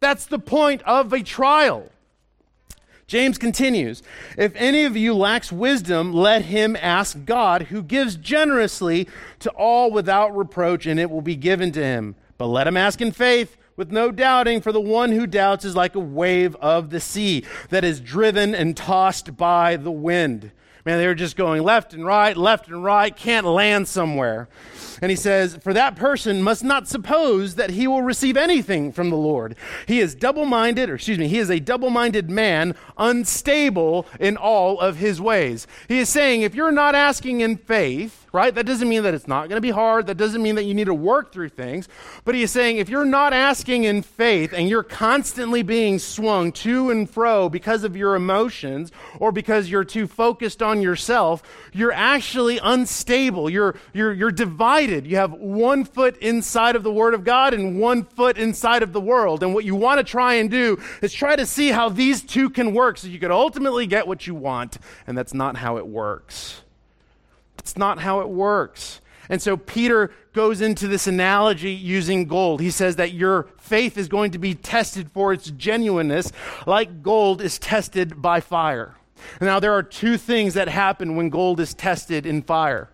[0.00, 1.90] That's the point of a trial.
[3.10, 4.04] James continues,
[4.38, 9.08] If any of you lacks wisdom, let him ask God, who gives generously
[9.40, 12.14] to all without reproach, and it will be given to him.
[12.40, 15.76] But let him ask in faith with no doubting, for the one who doubts is
[15.76, 20.50] like a wave of the sea that is driven and tossed by the wind.
[20.86, 24.48] Man, they were just going left and right, left and right, can't land somewhere.
[25.02, 29.10] And he says, For that person must not suppose that he will receive anything from
[29.10, 29.54] the Lord.
[29.86, 34.38] He is double minded, or excuse me, he is a double minded man, unstable in
[34.38, 35.66] all of his ways.
[35.88, 38.54] He is saying, if you're not asking in faith, right?
[38.54, 40.06] That doesn't mean that it's not going to be hard.
[40.06, 41.88] That doesn't mean that you need to work through things.
[42.24, 46.52] But he is saying if you're not asking in faith and you're constantly being swung
[46.52, 51.92] to and fro because of your emotions or because you're too focused on yourself, you're
[51.92, 53.50] actually unstable.
[53.50, 55.06] You're, you're, you're divided.
[55.06, 58.92] You have one foot inside of the Word of God and one foot inside of
[58.92, 59.42] the world.
[59.42, 62.50] And what you want to try and do is try to see how these two
[62.50, 64.78] can work so you could ultimately get what you want.
[65.06, 66.62] And that's not how it works.
[67.60, 69.00] It's not how it works.
[69.28, 72.60] And so Peter goes into this analogy using gold.
[72.60, 76.32] He says that your faith is going to be tested for its genuineness,
[76.66, 78.96] like gold is tested by fire.
[79.40, 82.88] Now, there are two things that happen when gold is tested in fire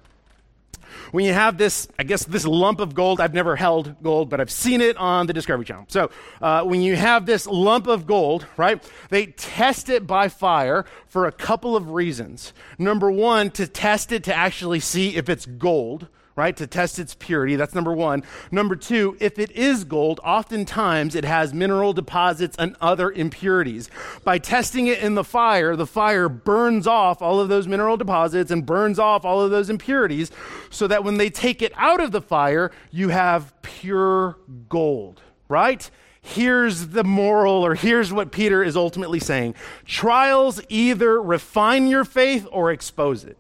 [1.12, 4.40] when you have this, I guess, this lump of gold, I've never held gold, but
[4.40, 5.86] I've seen it on the Discovery Channel.
[5.88, 10.84] So uh, when you have this lump of gold, right, they test it by fire
[11.07, 12.53] for a couple of reasons.
[12.78, 17.14] Number one, to test it to actually see if it's gold right, to test its
[17.14, 17.57] purity.
[17.57, 18.22] That's number one.
[18.51, 23.91] Number two, if it is gold, oftentimes it has mineral deposits and other impurities.
[24.22, 28.51] By testing it in the fire, the fire burns off all of those mineral deposits
[28.51, 30.30] and burns off all of those impurities
[30.70, 34.37] so that when they take it out of the fire, you have pure
[34.68, 35.91] gold, right?
[36.20, 42.47] Here's the moral, or here's what Peter is ultimately saying trials either refine your faith
[42.51, 43.39] or expose it.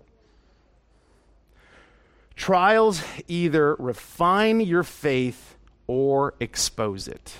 [2.36, 5.56] Trials either refine your faith
[5.86, 7.34] or expose it.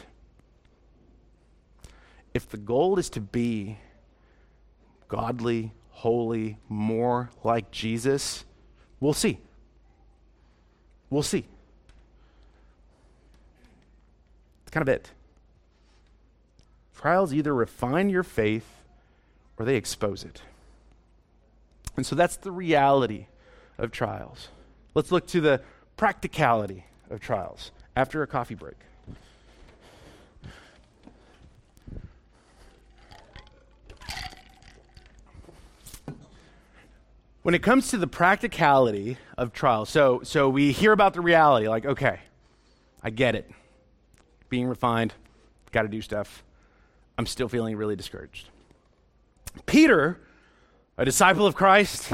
[2.33, 3.79] If the goal is to be
[5.09, 8.45] godly, holy, more like Jesus,
[8.99, 9.39] we'll see.
[11.11, 11.47] We'll see.
[14.63, 15.13] It's kind of it.
[16.97, 18.83] Trials either refine your faith
[19.59, 20.43] or they expose it.
[21.97, 23.27] And so that's the reality
[23.79, 24.49] of trials.
[24.97, 25.61] Let's look to the
[25.99, 28.77] practicality of trials after a coffee break.
[37.43, 41.69] When it comes to the practicality of trials, so, so we hear about the reality,
[41.69, 42.21] like, okay,
[43.03, 43.51] I get it.
[44.49, 45.13] Being refined,
[45.73, 46.43] got to do stuff.
[47.19, 48.49] I'm still feeling really discouraged.
[49.67, 50.19] Peter,
[50.97, 52.11] a disciple of Christ,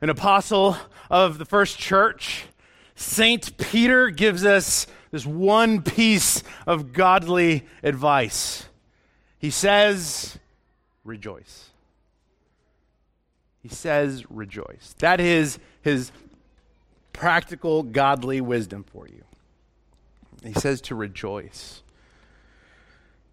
[0.00, 0.76] an apostle
[1.10, 2.46] of the first church,
[2.94, 8.68] Saint Peter gives us this one piece of godly advice.
[9.38, 10.38] He says,
[11.04, 11.70] Rejoice.
[13.62, 14.94] He says, Rejoice.
[14.98, 16.12] That is his
[17.12, 19.24] practical godly wisdom for you.
[20.44, 21.82] He says to rejoice.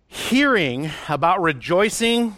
[0.07, 2.35] Hearing about rejoicing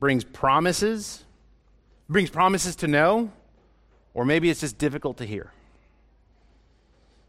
[0.00, 1.24] brings promises,
[2.08, 3.30] brings promises to know,
[4.12, 5.50] or maybe it's just difficult to hear.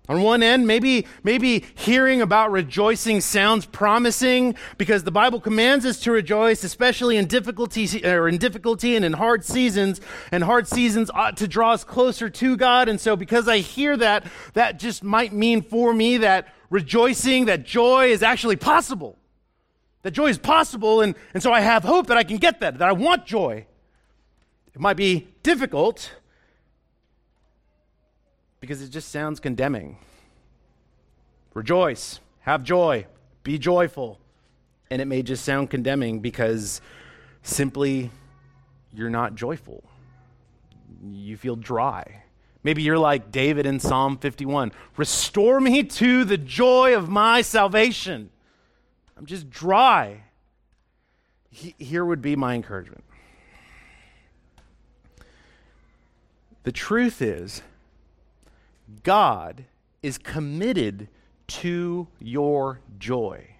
[0.07, 5.99] On one end, maybe, maybe hearing about rejoicing sounds promising because the Bible commands us
[6.01, 9.99] to rejoice, especially in difficulty or in difficulty and in hard seasons.
[10.31, 12.87] And hard seasons ought to draw us closer to God.
[12.87, 17.63] And so because I hear that, that just might mean for me that rejoicing, that
[17.63, 19.17] joy is actually possible
[20.05, 22.77] that joy is possible, and, and so I have hope that I can get that,
[22.77, 23.65] that I want joy.
[24.71, 26.13] It might be difficult
[28.59, 29.97] because it just sounds condemning.
[31.55, 33.07] Rejoice, have joy,
[33.41, 34.19] be joyful.
[34.91, 36.81] And it may just sound condemning because
[37.41, 38.11] simply
[38.93, 39.83] you're not joyful.
[41.03, 42.21] You feel dry.
[42.61, 48.29] Maybe you're like David in Psalm 51 Restore me to the joy of my salvation.
[49.17, 50.23] I'm just dry.
[51.49, 53.03] He, here would be my encouragement.
[56.63, 57.61] The truth is,
[59.03, 59.65] God
[60.01, 61.07] is committed
[61.47, 63.55] to your joy.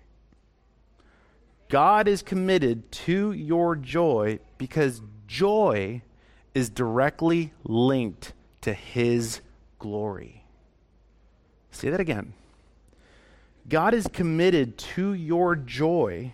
[1.70, 6.02] God is committed to your joy because joy
[6.54, 9.42] is directly linked to His
[9.80, 10.44] glory.
[11.72, 12.34] Say that again.
[13.68, 16.34] God is committed to your joy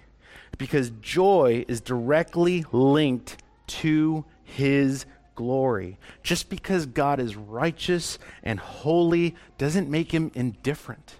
[0.57, 5.05] because joy is directly linked to his
[5.35, 5.97] glory.
[6.23, 11.15] Just because God is righteous and holy doesn't make him indifferent.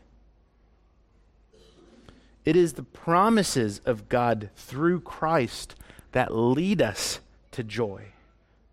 [2.44, 5.76] It is the promises of God through Christ
[6.12, 7.20] that lead us
[7.52, 8.06] to joy.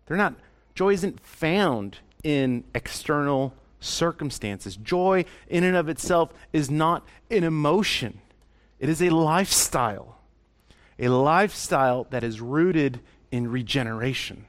[0.05, 0.35] They're not
[0.75, 4.75] joy isn't found in external circumstances.
[4.75, 8.21] Joy, in and of itself, is not an emotion,
[8.79, 10.15] it is a lifestyle.
[11.01, 12.99] A lifestyle that is rooted
[13.31, 14.43] in regeneration.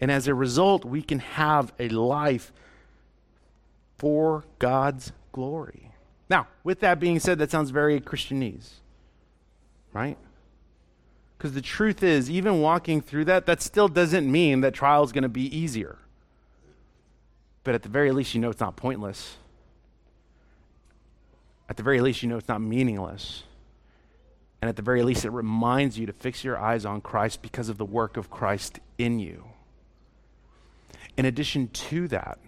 [0.00, 2.52] And as a result, we can have a life
[3.96, 5.90] for God's glory.
[6.30, 8.74] Now, with that being said, that sounds very Christianese,
[9.92, 10.16] right?
[11.36, 15.10] Because the truth is, even walking through that, that still doesn't mean that trial is
[15.10, 15.98] going to be easier.
[17.68, 19.36] But at the very least, you know it's not pointless.
[21.68, 23.42] At the very least, you know it's not meaningless.
[24.62, 27.68] And at the very least, it reminds you to fix your eyes on Christ because
[27.68, 29.44] of the work of Christ in you.
[31.18, 32.38] In addition to that,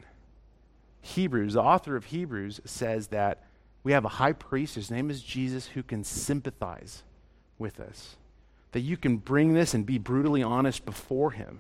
[1.03, 3.45] Hebrews, the author of Hebrews, says that
[3.83, 7.03] we have a high priest, his name is Jesus, who can sympathize
[7.59, 8.17] with us.
[8.73, 11.59] That you can bring this and be brutally honest before him.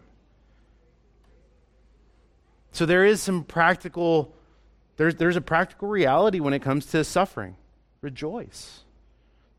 [2.73, 4.35] So there is some practical,
[4.97, 7.57] there's, there's a practical reality when it comes to suffering.
[8.01, 8.81] Rejoice.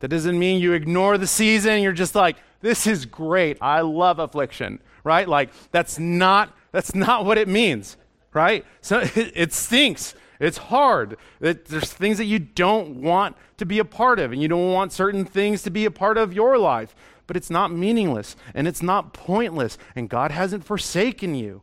[0.00, 1.82] That doesn't mean you ignore the season.
[1.82, 3.58] You're just like, this is great.
[3.60, 5.28] I love affliction, right?
[5.28, 7.96] Like, that's not, that's not what it means
[8.32, 8.64] right?
[8.80, 10.14] So it, it stinks.
[10.40, 11.16] It's hard.
[11.40, 14.72] It, there's things that you don't want to be a part of, and you don't
[14.72, 16.94] want certain things to be a part of your life.
[17.26, 21.62] But it's not meaningless, and it's not pointless, and God hasn't forsaken you.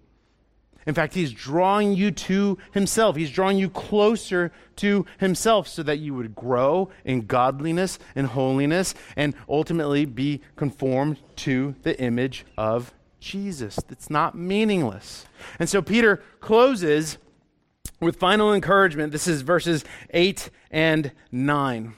[0.89, 3.15] In fact, He's drawing you to Himself.
[3.15, 8.95] He's drawing you closer to Himself so that you would grow in godliness and holiness
[9.15, 13.79] and ultimately be conformed to the image of Jesus.
[13.89, 15.27] It's not meaningless.
[15.59, 17.19] And so Peter closes
[17.99, 19.11] with final encouragement.
[19.11, 21.93] This is verses 8 and 9.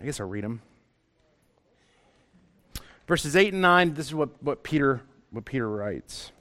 [0.00, 0.62] I guess I'll read them.
[3.06, 6.32] Verses 8 and 9, this is what, what, Peter, what Peter writes.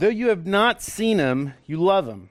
[0.00, 2.30] Though you have not seen him, you love him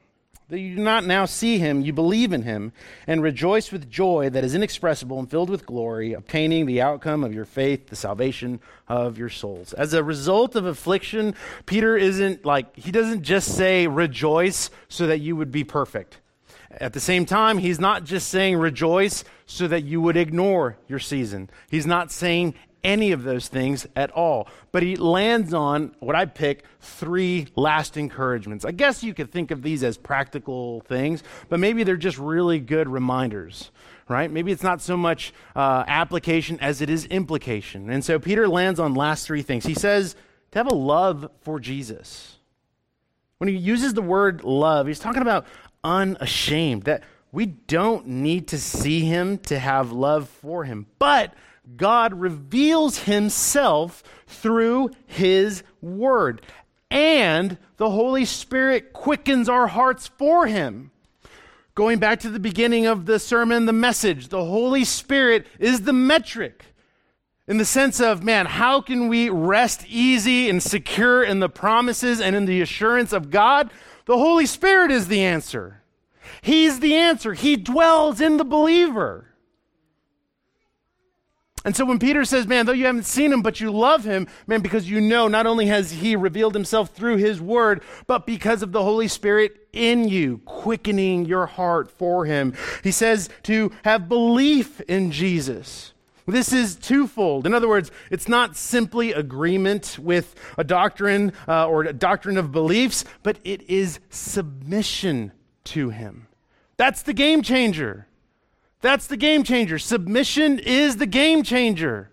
[0.49, 2.73] Though you do not now see him, you believe in him,
[3.05, 7.35] and rejoice with joy that is inexpressible and filled with glory, obtaining the outcome of
[7.35, 9.73] your faith, the salvation of your souls.
[9.73, 11.35] As a result of affliction,
[11.67, 16.17] Peter isn't like, he doesn't just say rejoice so that you would be perfect.
[16.71, 20.99] At the same time, he's not just saying rejoice so that you would ignore your
[20.99, 21.47] season.
[21.69, 24.47] He's not saying any of those things at all.
[24.71, 28.65] But he lands on what I pick three last encouragements.
[28.65, 32.59] I guess you could think of these as practical things, but maybe they're just really
[32.59, 33.71] good reminders,
[34.07, 34.29] right?
[34.31, 37.89] Maybe it's not so much uh, application as it is implication.
[37.89, 39.65] And so Peter lands on last three things.
[39.65, 40.15] He says
[40.51, 42.37] to have a love for Jesus.
[43.37, 45.45] When he uses the word love, he's talking about
[45.83, 50.87] unashamed, that we don't need to see him to have love for him.
[50.97, 51.33] But
[51.75, 56.41] God reveals himself through his word.
[56.91, 60.91] And the Holy Spirit quickens our hearts for him.
[61.75, 65.93] Going back to the beginning of the sermon, the message, the Holy Spirit is the
[65.93, 66.65] metric
[67.49, 72.21] in the sense of, man, how can we rest easy and secure in the promises
[72.21, 73.71] and in the assurance of God?
[74.05, 75.81] The Holy Spirit is the answer.
[76.43, 77.33] He's the answer.
[77.33, 79.28] He dwells in the believer.
[81.65, 84.27] And so when Peter says, man, though you haven't seen him, but you love him,
[84.47, 88.61] man, because you know not only has he revealed himself through his word, but because
[88.63, 92.53] of the Holy Spirit in you, quickening your heart for him.
[92.83, 95.93] He says to have belief in Jesus.
[96.25, 97.45] This is twofold.
[97.45, 102.51] In other words, it's not simply agreement with a doctrine uh, or a doctrine of
[102.51, 105.31] beliefs, but it is submission
[105.65, 106.27] to him.
[106.77, 108.07] That's the game changer.
[108.81, 109.77] That's the game changer.
[109.77, 112.11] Submission is the game changer.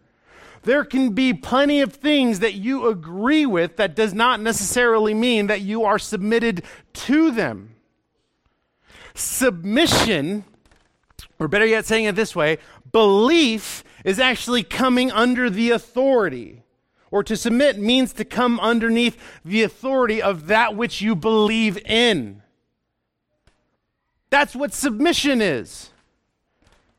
[0.62, 5.46] There can be plenty of things that you agree with that does not necessarily mean
[5.46, 7.76] that you are submitted to them.
[9.14, 10.44] Submission,
[11.38, 12.58] or better yet, saying it this way,
[12.90, 16.64] belief is actually coming under the authority.
[17.12, 22.42] Or to submit means to come underneath the authority of that which you believe in.
[24.30, 25.90] That's what submission is.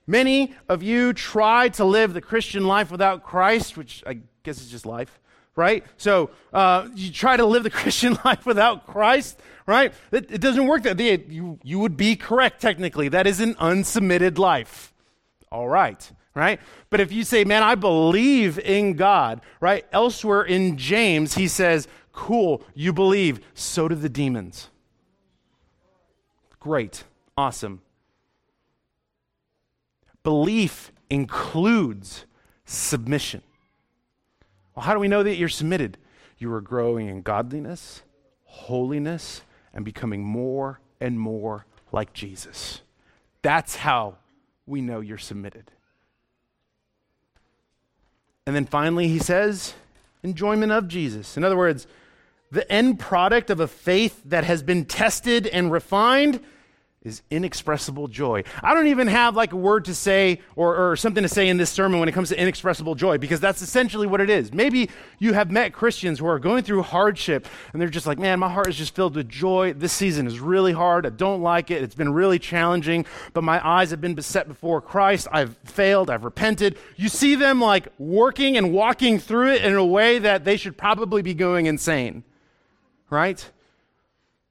[0.08, 4.72] Many of you try to live the Christian life without Christ, which I guess is
[4.72, 5.20] just life,
[5.58, 5.84] right?
[5.98, 9.94] So uh, you try to live the Christian life without Christ, right?
[10.14, 11.26] It, it doesn't work that way.
[11.28, 13.10] You, you would be correct technically.
[13.10, 14.94] That is an unsubmitted life.
[15.52, 16.62] All right, right?
[16.90, 19.86] But if you say, man, I believe in God, right?
[19.92, 24.70] Elsewhere in James, he says, cool, you believe, so do the demons.
[26.60, 27.04] Great,
[27.38, 27.82] awesome.
[30.28, 32.26] Belief includes
[32.66, 33.42] submission.
[34.76, 35.98] Well, how do we know that you're submitted?
[36.38, 38.02] You are growing in godliness,
[38.44, 42.82] holiness, and becoming more and more like Jesus.
[43.42, 44.18] That's how
[44.66, 45.72] we know you're submitted.
[48.46, 49.76] And then finally, he says,
[50.24, 51.38] enjoyment of Jesus.
[51.38, 51.88] In other words,
[52.52, 56.42] the end product of a faith that has been tested and refined
[57.08, 58.44] is inexpressible joy.
[58.62, 61.58] I don't even have like a word to say or, or, something to say in
[61.58, 64.54] this sermon when it comes to inexpressible joy because that's essentially what it is.
[64.54, 64.90] Maybe
[65.20, 68.50] you have met Christians who are going through hardship and they're just like, man, my
[68.50, 69.74] heart is just filled with joy.
[69.74, 71.06] This season is really hard.
[71.06, 71.82] I don't like it.
[71.82, 75.28] It's been really challenging, but my eyes have been beset before Christ.
[75.32, 76.10] I've failed.
[76.10, 76.78] I've repented.
[76.98, 80.78] You see them like working and walking through it in a way that they should
[80.78, 82.24] probably be going insane,
[83.10, 83.50] right?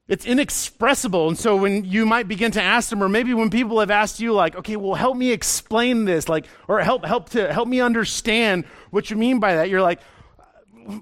[0.09, 1.27] It's inexpressible.
[1.29, 4.21] And so when you might begin to ask them, or maybe when people have asked
[4.21, 7.81] you, like, okay, well, help me explain this, like, or help help to help me
[7.81, 10.01] understand what you mean by that, you're like,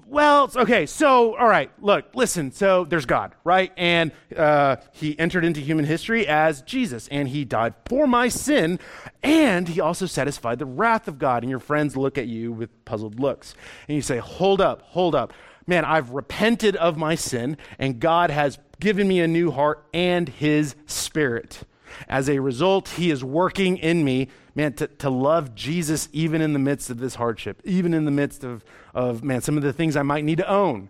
[0.07, 3.71] well, okay, so, all right, look, listen, so there's God, right?
[3.77, 8.79] And uh, he entered into human history as Jesus, and he died for my sin,
[9.21, 11.43] and he also satisfied the wrath of God.
[11.43, 13.53] And your friends look at you with puzzled looks,
[13.87, 15.33] and you say, hold up, hold up.
[15.67, 20.29] Man, I've repented of my sin, and God has given me a new heart and
[20.29, 21.61] his spirit.
[22.07, 26.53] As a result, he is working in me, man, to, to love Jesus even in
[26.53, 28.63] the midst of this hardship, even in the midst of,
[28.93, 30.89] of, man, some of the things I might need to own.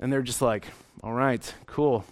[0.00, 0.66] And they're just like,
[1.02, 2.04] all right, cool.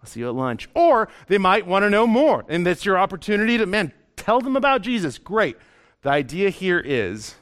[0.00, 0.68] I'll see you at lunch.
[0.74, 2.44] Or they might want to know more.
[2.48, 5.18] And that's your opportunity to, man, tell them about Jesus.
[5.18, 5.56] Great.
[6.02, 7.34] The idea here is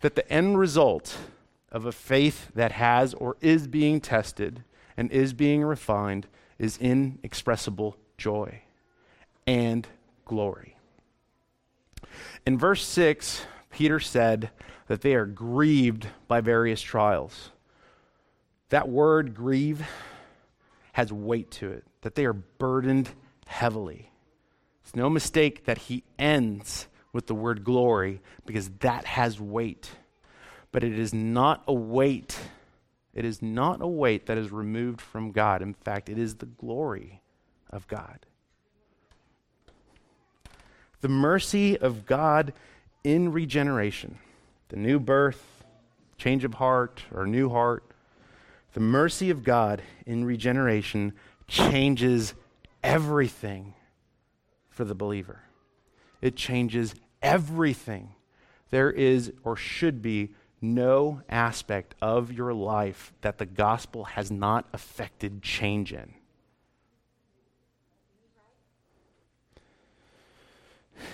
[0.00, 1.16] that the end result
[1.72, 4.64] of a faith that has or is being tested
[4.96, 6.26] and is being refined
[6.58, 8.62] is inexpressible joy
[9.46, 9.86] and
[10.24, 10.76] glory.
[12.46, 14.50] In verse 6, Peter said
[14.88, 17.50] that they are grieved by various trials.
[18.70, 19.86] That word, grieve,
[20.92, 23.10] has weight to it, that they are burdened
[23.46, 24.10] heavily.
[24.84, 29.90] It's no mistake that he ends with the word glory because that has weight.
[30.72, 32.38] But it is not a weight
[33.14, 35.62] it is not a weight that is removed from God.
[35.62, 37.22] In fact, it is the glory
[37.68, 38.26] of God.
[41.00, 42.52] The mercy of God
[43.02, 44.18] in regeneration,
[44.68, 45.64] the new birth,
[46.18, 47.84] change of heart, or new heart,
[48.74, 51.14] the mercy of God in regeneration
[51.48, 52.34] changes
[52.82, 53.74] everything
[54.68, 55.40] for the believer.
[56.20, 58.10] It changes everything.
[58.70, 60.30] There is or should be
[60.60, 66.14] no aspect of your life that the gospel has not affected change in.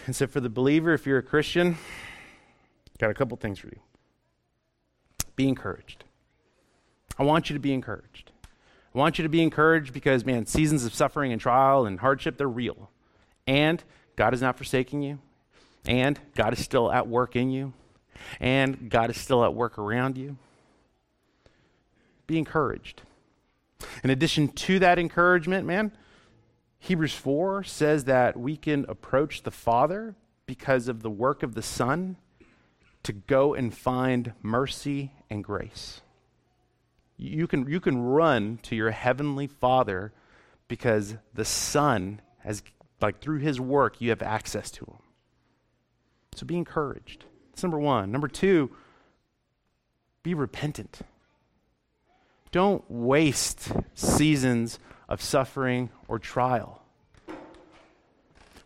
[0.07, 1.77] And so, for the believer, if you're a Christian,
[2.99, 3.79] got a couple things for you.
[5.37, 6.05] Be encouraged.
[7.19, 8.33] I want you to be encouraged.
[8.95, 12.37] I want you to be encouraged because, man, seasons of suffering and trial and hardship,
[12.37, 12.91] they're real.
[13.47, 13.83] And
[14.17, 15.19] God is not forsaking you.
[15.87, 17.73] And God is still at work in you
[18.41, 20.37] and God is still at work around you.
[22.27, 23.03] Be encouraged.
[24.03, 25.93] In addition to that encouragement, man,
[26.79, 30.15] Hebrews 4 says that we can approach the Father
[30.47, 32.17] because of the work of the Son
[33.03, 36.01] to go and find mercy and grace.
[37.17, 40.13] You can, you can run to your heavenly Father
[40.69, 42.63] because the Son has,
[43.01, 44.99] like through his work, you have access to him.
[46.35, 47.25] So be encouraged.
[47.57, 48.13] That's number one.
[48.13, 48.71] Number two,
[50.23, 50.99] be repentant.
[52.53, 54.79] Don't waste seasons
[55.09, 56.83] of suffering or trial.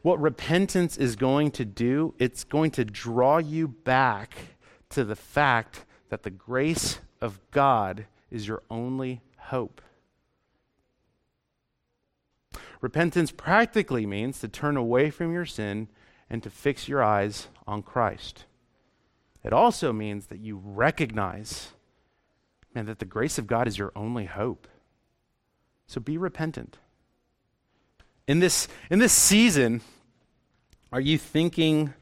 [0.02, 4.34] What repentance is going to do, it's going to draw you back
[4.88, 9.80] to the fact that the grace of God is your only hope.
[12.80, 15.86] Repentance practically means to turn away from your sin
[16.28, 18.46] and to fix your eyes on Christ.
[19.42, 21.68] It also means that you recognize,
[22.74, 24.68] man, that the grace of God is your only hope.
[25.86, 26.78] So be repentant.
[28.26, 29.80] In this, in this season,
[30.92, 31.94] are you thinking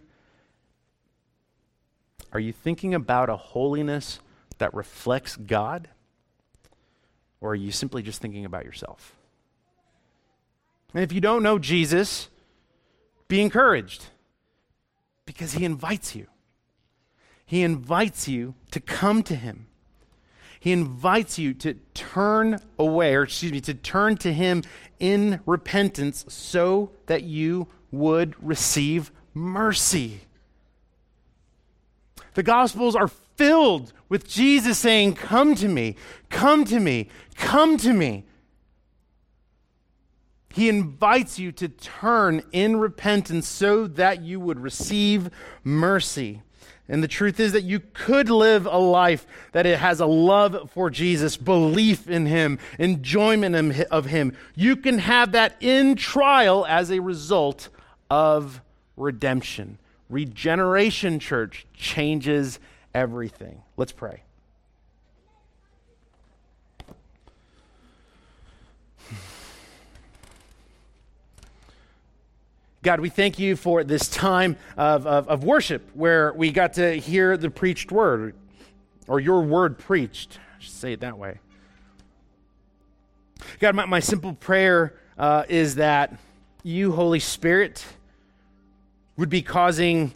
[2.33, 4.21] are you thinking about a holiness
[4.59, 5.89] that reflects God?
[7.41, 9.15] Or are you simply just thinking about yourself?
[10.93, 12.29] And if you don't know Jesus,
[13.29, 14.07] be encouraged
[15.25, 16.27] because he invites you.
[17.49, 19.69] He invites you to come to him.
[20.61, 24.65] He invites you to turn away, or excuse me, to turn to him
[25.01, 30.21] in repentance so that you would receive mercy.
[32.35, 35.97] The Gospels are filled with Jesus saying, Come to me,
[36.29, 38.25] come to me, come to me.
[40.53, 45.31] He invites you to turn in repentance so that you would receive
[45.65, 46.43] mercy.
[46.89, 50.71] And the truth is that you could live a life that it has a love
[50.73, 54.35] for Jesus, belief in him, enjoyment of him.
[54.55, 57.69] You can have that in trial as a result
[58.09, 58.63] of
[58.97, 59.79] redemption.
[60.09, 62.59] Regeneration church changes
[62.95, 63.63] everything.
[63.77, 64.23] Let's pray.
[72.83, 76.95] God, we thank you for this time of, of, of, worship where we got to
[76.95, 78.37] hear the preached word,
[79.09, 80.39] or your word preached.
[80.39, 81.41] I should say it that way.
[83.59, 86.17] God, my, my simple prayer uh, is that
[86.63, 87.85] you, Holy Spirit,
[89.17, 90.15] would be causing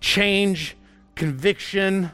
[0.00, 0.74] change,
[1.16, 2.12] conviction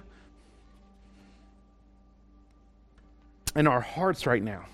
[3.54, 4.64] in our hearts right now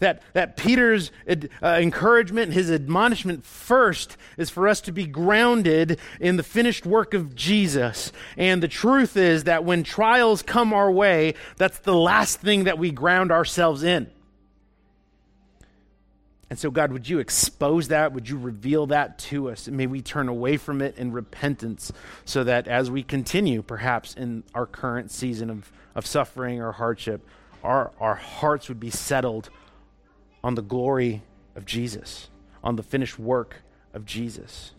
[0.00, 6.36] that, that Peter's uh, encouragement, his admonishment first is for us to be grounded in
[6.36, 8.10] the finished work of Jesus.
[8.36, 12.78] And the truth is that when trials come our way, that's the last thing that
[12.78, 14.10] we ground ourselves in.
[16.48, 18.12] And so, God, would you expose that?
[18.12, 19.68] Would you reveal that to us?
[19.68, 21.92] And may we turn away from it in repentance
[22.24, 27.24] so that as we continue, perhaps in our current season of, of suffering or hardship,
[27.62, 29.48] our, our hearts would be settled
[30.42, 31.22] on the glory
[31.54, 32.28] of Jesus,
[32.62, 33.62] on the finished work
[33.92, 34.72] of Jesus.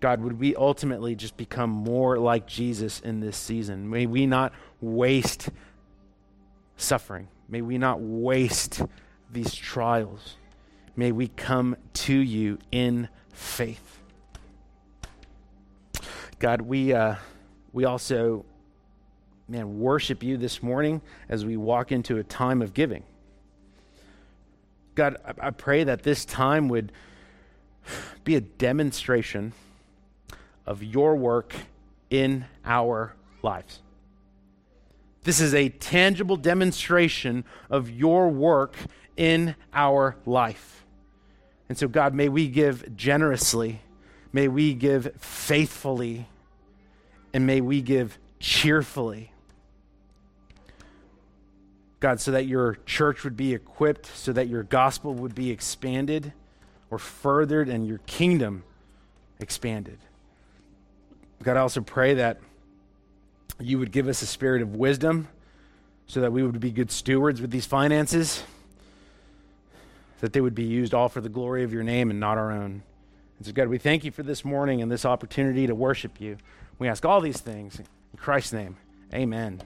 [0.00, 3.90] God, would we ultimately just become more like Jesus in this season?
[3.90, 5.50] May we not waste
[6.76, 7.28] suffering.
[7.48, 8.82] May we not waste
[9.30, 10.36] these trials.
[10.96, 13.98] May we come to you in faith.
[16.38, 17.16] God, we, uh,
[17.72, 18.46] we also,
[19.46, 23.02] man, worship you this morning as we walk into a time of giving.
[25.00, 26.92] God, I pray that this time would
[28.22, 29.54] be a demonstration
[30.66, 31.54] of your work
[32.10, 33.80] in our lives.
[35.22, 38.76] This is a tangible demonstration of your work
[39.16, 40.84] in our life.
[41.70, 43.80] And so, God, may we give generously,
[44.34, 46.28] may we give faithfully,
[47.32, 49.29] and may we give cheerfully.
[52.00, 56.32] God, so that your church would be equipped, so that your gospel would be expanded
[56.90, 58.64] or furthered and your kingdom
[59.38, 59.98] expanded.
[61.42, 62.40] God, I also pray that
[63.58, 65.28] you would give us a spirit of wisdom
[66.06, 68.42] so that we would be good stewards with these finances,
[70.20, 72.50] that they would be used all for the glory of your name and not our
[72.50, 72.82] own.
[73.38, 76.36] And so, God, we thank you for this morning and this opportunity to worship you.
[76.78, 77.86] We ask all these things in
[78.16, 78.76] Christ's name.
[79.14, 79.62] Amen.